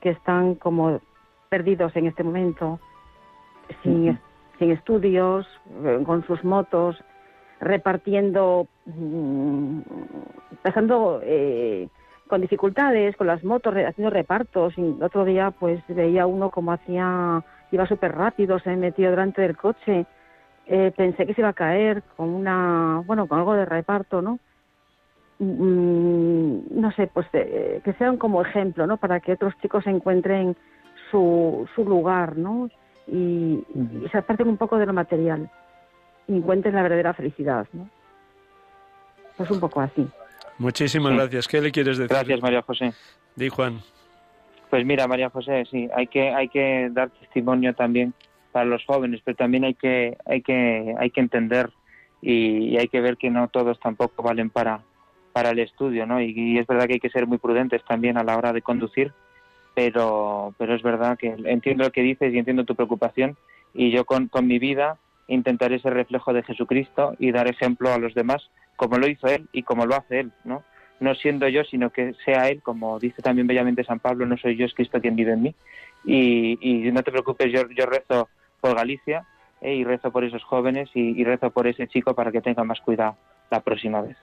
[0.00, 1.00] que están como
[1.48, 2.80] perdidos en este momento,
[3.82, 4.18] sin,
[4.58, 5.46] sin estudios,
[5.84, 7.02] eh, con sus motos,
[7.60, 9.80] repartiendo, mm,
[10.62, 11.88] pasando eh,
[12.28, 14.76] con dificultades, con las motos, haciendo repartos.
[14.76, 17.42] Y el otro día pues veía uno como hacía,
[17.72, 20.06] iba súper rápido, se metió delante del coche.
[20.66, 24.38] Eh, pensé que se iba a caer con una, bueno, con algo de reparto, ¿no?
[25.38, 28.96] Mm, no sé, pues eh, que sean como ejemplo, ¿no?
[28.98, 30.56] Para que otros chicos encuentren
[31.10, 32.68] su, su lugar, ¿no?
[33.06, 35.50] Y, y se aparten un poco de lo material
[36.26, 37.88] y encuentren la verdadera felicidad, ¿no?
[39.36, 40.06] Pues un poco así.
[40.58, 41.18] Muchísimas Sí.
[41.18, 41.48] gracias.
[41.48, 42.08] ¿Qué le quieres decir?
[42.14, 42.92] Gracias, María José.
[43.36, 43.80] Di Juan.
[44.70, 48.12] Pues mira, María José, sí, hay que hay que dar testimonio también
[48.52, 51.70] para los jóvenes, pero también hay que hay que hay que entender
[52.20, 54.80] y, y hay que ver que no todos tampoco valen para
[55.32, 56.20] para el estudio, ¿no?
[56.20, 58.60] Y, y es verdad que hay que ser muy prudentes también a la hora de
[58.60, 59.12] conducir,
[59.78, 63.36] pero pero es verdad que entiendo lo que dices y entiendo tu preocupación
[63.72, 64.98] y yo con, mi vida
[65.28, 69.48] intentaré ser reflejo de Jesucristo y dar ejemplo a los demás como lo hizo él
[69.52, 70.64] y como lo hace él, ¿no?
[70.98, 74.56] no siendo yo, sino que sea Él, como dice también bellamente San Pablo, no soy
[74.56, 75.54] yo, es Cristo quien vive en mí.
[76.04, 78.28] Y, no te preocupes, yo, yo rezo
[78.60, 79.24] por Galicia
[79.60, 82.80] eh, y rezo por esos jóvenes y rezo por ese chico para que tenga más
[82.80, 83.16] cuidado
[83.48, 84.16] la próxima vez.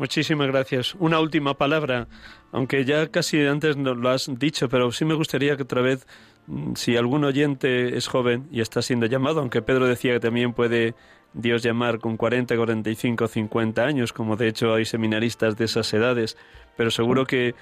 [0.00, 0.94] Muchísimas gracias.
[0.94, 2.08] Una última palabra,
[2.52, 6.06] aunque ya casi antes lo has dicho, pero sí me gustaría que otra vez,
[6.46, 10.54] mm, si algún oyente es joven y está siendo llamado, aunque Pedro decía que también
[10.54, 10.94] puede
[11.34, 16.38] Dios llamar con 40, 45, 50 años, como de hecho hay seminaristas de esas edades,
[16.78, 17.54] pero seguro que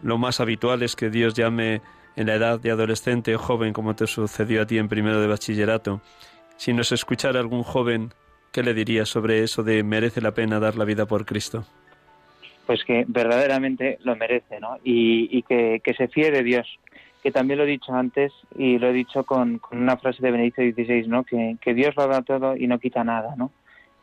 [0.00, 1.82] lo más habitual es que Dios llame
[2.16, 5.26] en la edad de adolescente o joven, como te sucedió a ti en primero de
[5.26, 6.00] bachillerato.
[6.56, 8.14] Si nos escuchara algún joven,
[8.52, 11.64] ¿qué le dirías sobre eso de merece la pena dar la vida por Cristo?
[12.66, 14.76] Pues que verdaderamente lo merece, ¿no?
[14.84, 16.66] Y, que se fíe de Dios,
[17.22, 20.30] que también lo he dicho antes y lo he dicho con, con una frase de
[20.30, 21.24] Benedicto XVI, ¿no?
[21.24, 23.50] Que, que Dios lo da todo y no quita nada, ¿no?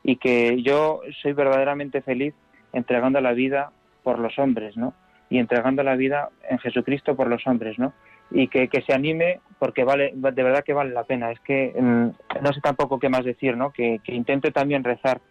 [0.05, 2.35] y que yo soy verdaderamente feliz
[2.73, 3.71] entregando la vida
[4.03, 4.93] por los hombres, ¿no?
[5.31, 7.91] Y entregando la vida en Jesucristo por los hombres, ¿no?
[8.31, 11.31] Y que, que se anime porque vale, de verdad que vale la pena.
[11.31, 13.71] Es que mm, no sé tampoco qué más decir, ¿no?
[13.71, 15.21] Que, que intente también rezar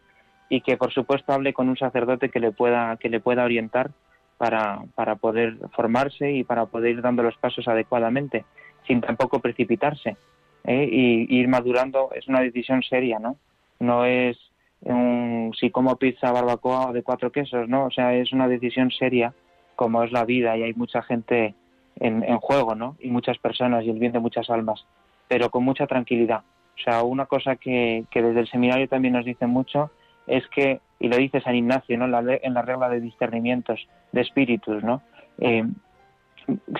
[0.48, 3.90] y que por supuesto hable con un sacerdote que le pueda, que le pueda orientar
[4.38, 8.44] para, para poder formarse y para poder ir dando los pasos adecuadamente,
[8.86, 10.16] sin tampoco precipitarse.
[10.64, 10.88] ¿eh?
[10.90, 13.36] Y, ir madurando es una decisión seria, ¿no?
[13.80, 14.38] No es
[14.80, 17.86] un, si como pizza barbacoa de cuatro quesos, ¿no?
[17.86, 19.32] O sea, es una decisión seria
[19.76, 21.54] como es la vida y hay mucha gente
[22.00, 22.96] en, juego, ¿no?
[23.00, 24.84] Y muchas personas y el bien de muchas almas,
[25.28, 26.42] pero con mucha tranquilidad.
[26.76, 29.90] O sea, una cosa que, que desde el seminario también nos dicen mucho
[30.26, 32.06] es que, y lo dice San Ignacio ¿no?
[32.06, 35.02] la, en la regla de discernimientos de espíritus, ¿no?
[35.38, 35.64] Eh,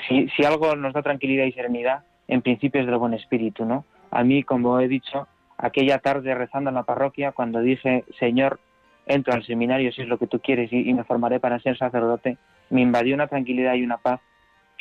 [0.08, 3.84] si, si algo nos da tranquilidad y serenidad, en principio es del buen espíritu, ¿no?
[4.10, 8.60] A mí, como he dicho, aquella tarde rezando en la parroquia, cuando dije, Señor,
[9.06, 11.76] entro al seminario si es lo que tú quieres y, y me formaré para ser
[11.76, 12.38] sacerdote,
[12.70, 14.20] me invadió una tranquilidad y una paz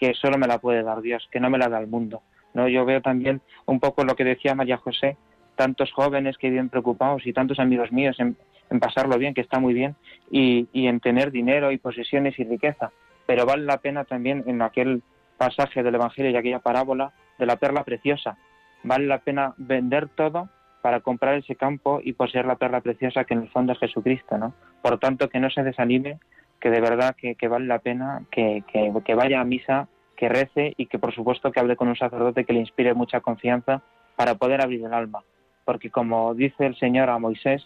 [0.03, 2.23] que solo me la puede dar Dios, que no me la da el mundo.
[2.53, 2.67] ¿no?
[2.67, 5.15] Yo veo también un poco lo que decía María José,
[5.55, 8.35] tantos jóvenes que viven preocupados y tantos amigos míos en,
[8.69, 9.95] en pasarlo bien, que está muy bien,
[10.29, 12.91] y, y, en tener dinero y posesiones y riqueza.
[13.25, 15.03] Pero vale la pena también en aquel
[15.37, 18.35] pasaje del Evangelio y aquella parábola de la perla preciosa.
[18.83, 20.49] Vale la pena vender todo
[20.81, 24.37] para comprar ese campo y poseer la perla preciosa que en el fondo es Jesucristo,
[24.37, 24.53] ¿no?
[24.81, 26.19] Por tanto, que no se desanime,
[26.59, 29.87] que de verdad que, que vale la pena, que, que, que vaya a misa,
[30.23, 33.19] que rece y que por supuesto que hable con un sacerdote que le inspire mucha
[33.19, 33.81] confianza
[34.15, 35.19] para poder abrir el alma.
[35.65, 37.61] Porque como dice el Señor a Moisés,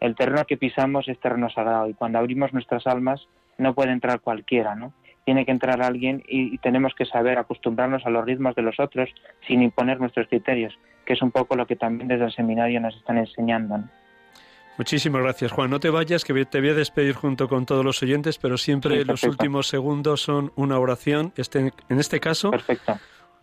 [0.00, 4.18] el terreno que pisamos es terreno sagrado y cuando abrimos nuestras almas no puede entrar
[4.18, 4.92] cualquiera, ¿no?
[5.24, 9.08] Tiene que entrar alguien y, tenemos que saber acostumbrarnos a los ritmos de los otros
[9.46, 12.96] sin imponer nuestros criterios, que es un poco lo que también desde el seminario nos
[12.96, 13.78] están enseñando.
[13.78, 13.88] ¿no?
[14.80, 15.68] Muchísimas gracias, Juan.
[15.68, 19.00] No te vayas, que te voy a despedir junto con todos los oyentes, pero siempre
[19.00, 21.34] sí, los últimos segundos son una oración.
[21.36, 22.98] Este, en este caso, perfecto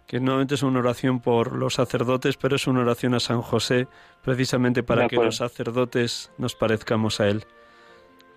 [0.07, 3.87] que nuevamente es una oración por los sacerdotes, pero es una oración a San José,
[4.23, 7.43] precisamente para que los sacerdotes nos parezcamos a él.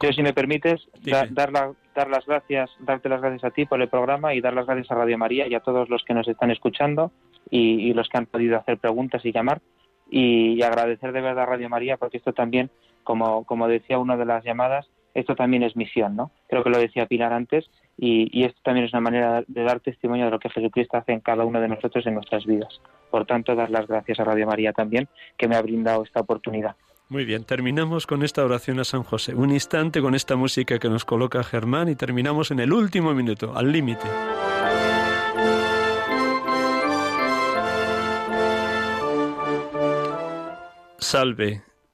[0.03, 3.65] Yo, si me permites, da, dar, la, dar las gracias, darte las gracias a ti
[3.65, 6.13] por el programa y dar las gracias a Radio María y a todos los que
[6.13, 7.13] nos están escuchando
[7.49, 9.63] y, y los que han podido hacer preguntas y llamar.
[10.11, 12.69] Y, y, agradecer de verdad a Radio María porque esto también,
[13.05, 16.31] como, decía una de las llamadas, esto también es misión, ¿no?
[16.49, 19.81] Creo que lo decía Pilar antes, y, y, esto también es una manera de dar
[19.81, 22.81] testimonio de lo que Jesucristo hace en cada uno de nosotros en nuestras vidas.
[23.11, 26.77] Por tanto, dar las gracias a Radio María también, que me ha brindado esta oportunidad.
[27.11, 29.35] Muy bien, terminamos con esta oración a San José.
[29.35, 33.53] Un instante con esta música que nos coloca Germán y terminamos en el último minuto,
[33.57, 34.07] al límite.
[40.99, 41.63] Salve,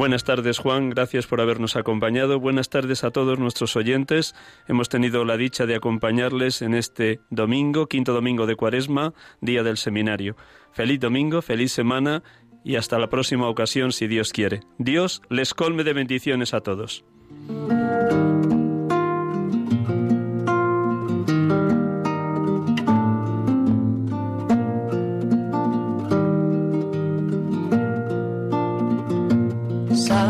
[0.00, 2.40] Buenas tardes Juan, gracias por habernos acompañado.
[2.40, 4.34] Buenas tardes a todos nuestros oyentes.
[4.66, 9.76] Hemos tenido la dicha de acompañarles en este domingo, quinto domingo de Cuaresma, día del
[9.76, 10.36] seminario.
[10.72, 12.22] Feliz domingo, feliz semana
[12.64, 14.60] y hasta la próxima ocasión si Dios quiere.
[14.78, 17.04] Dios les colme de bendiciones a todos.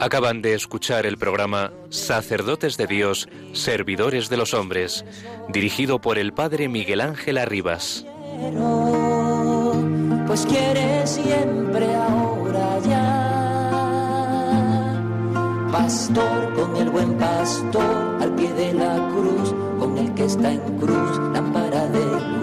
[0.00, 5.04] Acaban de escuchar el programa Sacerdotes de Dios, Servidores de los Hombres,
[5.48, 8.04] dirigido por el Padre Miguel Ángel Arribas.
[10.26, 13.22] Pues quiere siempre ahora ya.
[15.72, 20.60] Pastor con el buen pastor al pie de la cruz, con el que está en
[20.78, 22.35] cruz, lámpara de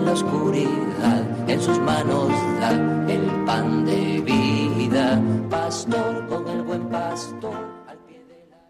[0.00, 2.28] en la oscuridad, en sus manos
[2.60, 2.70] da
[3.08, 5.20] el pan de vida,
[5.50, 7.69] pastor con el buen pastor.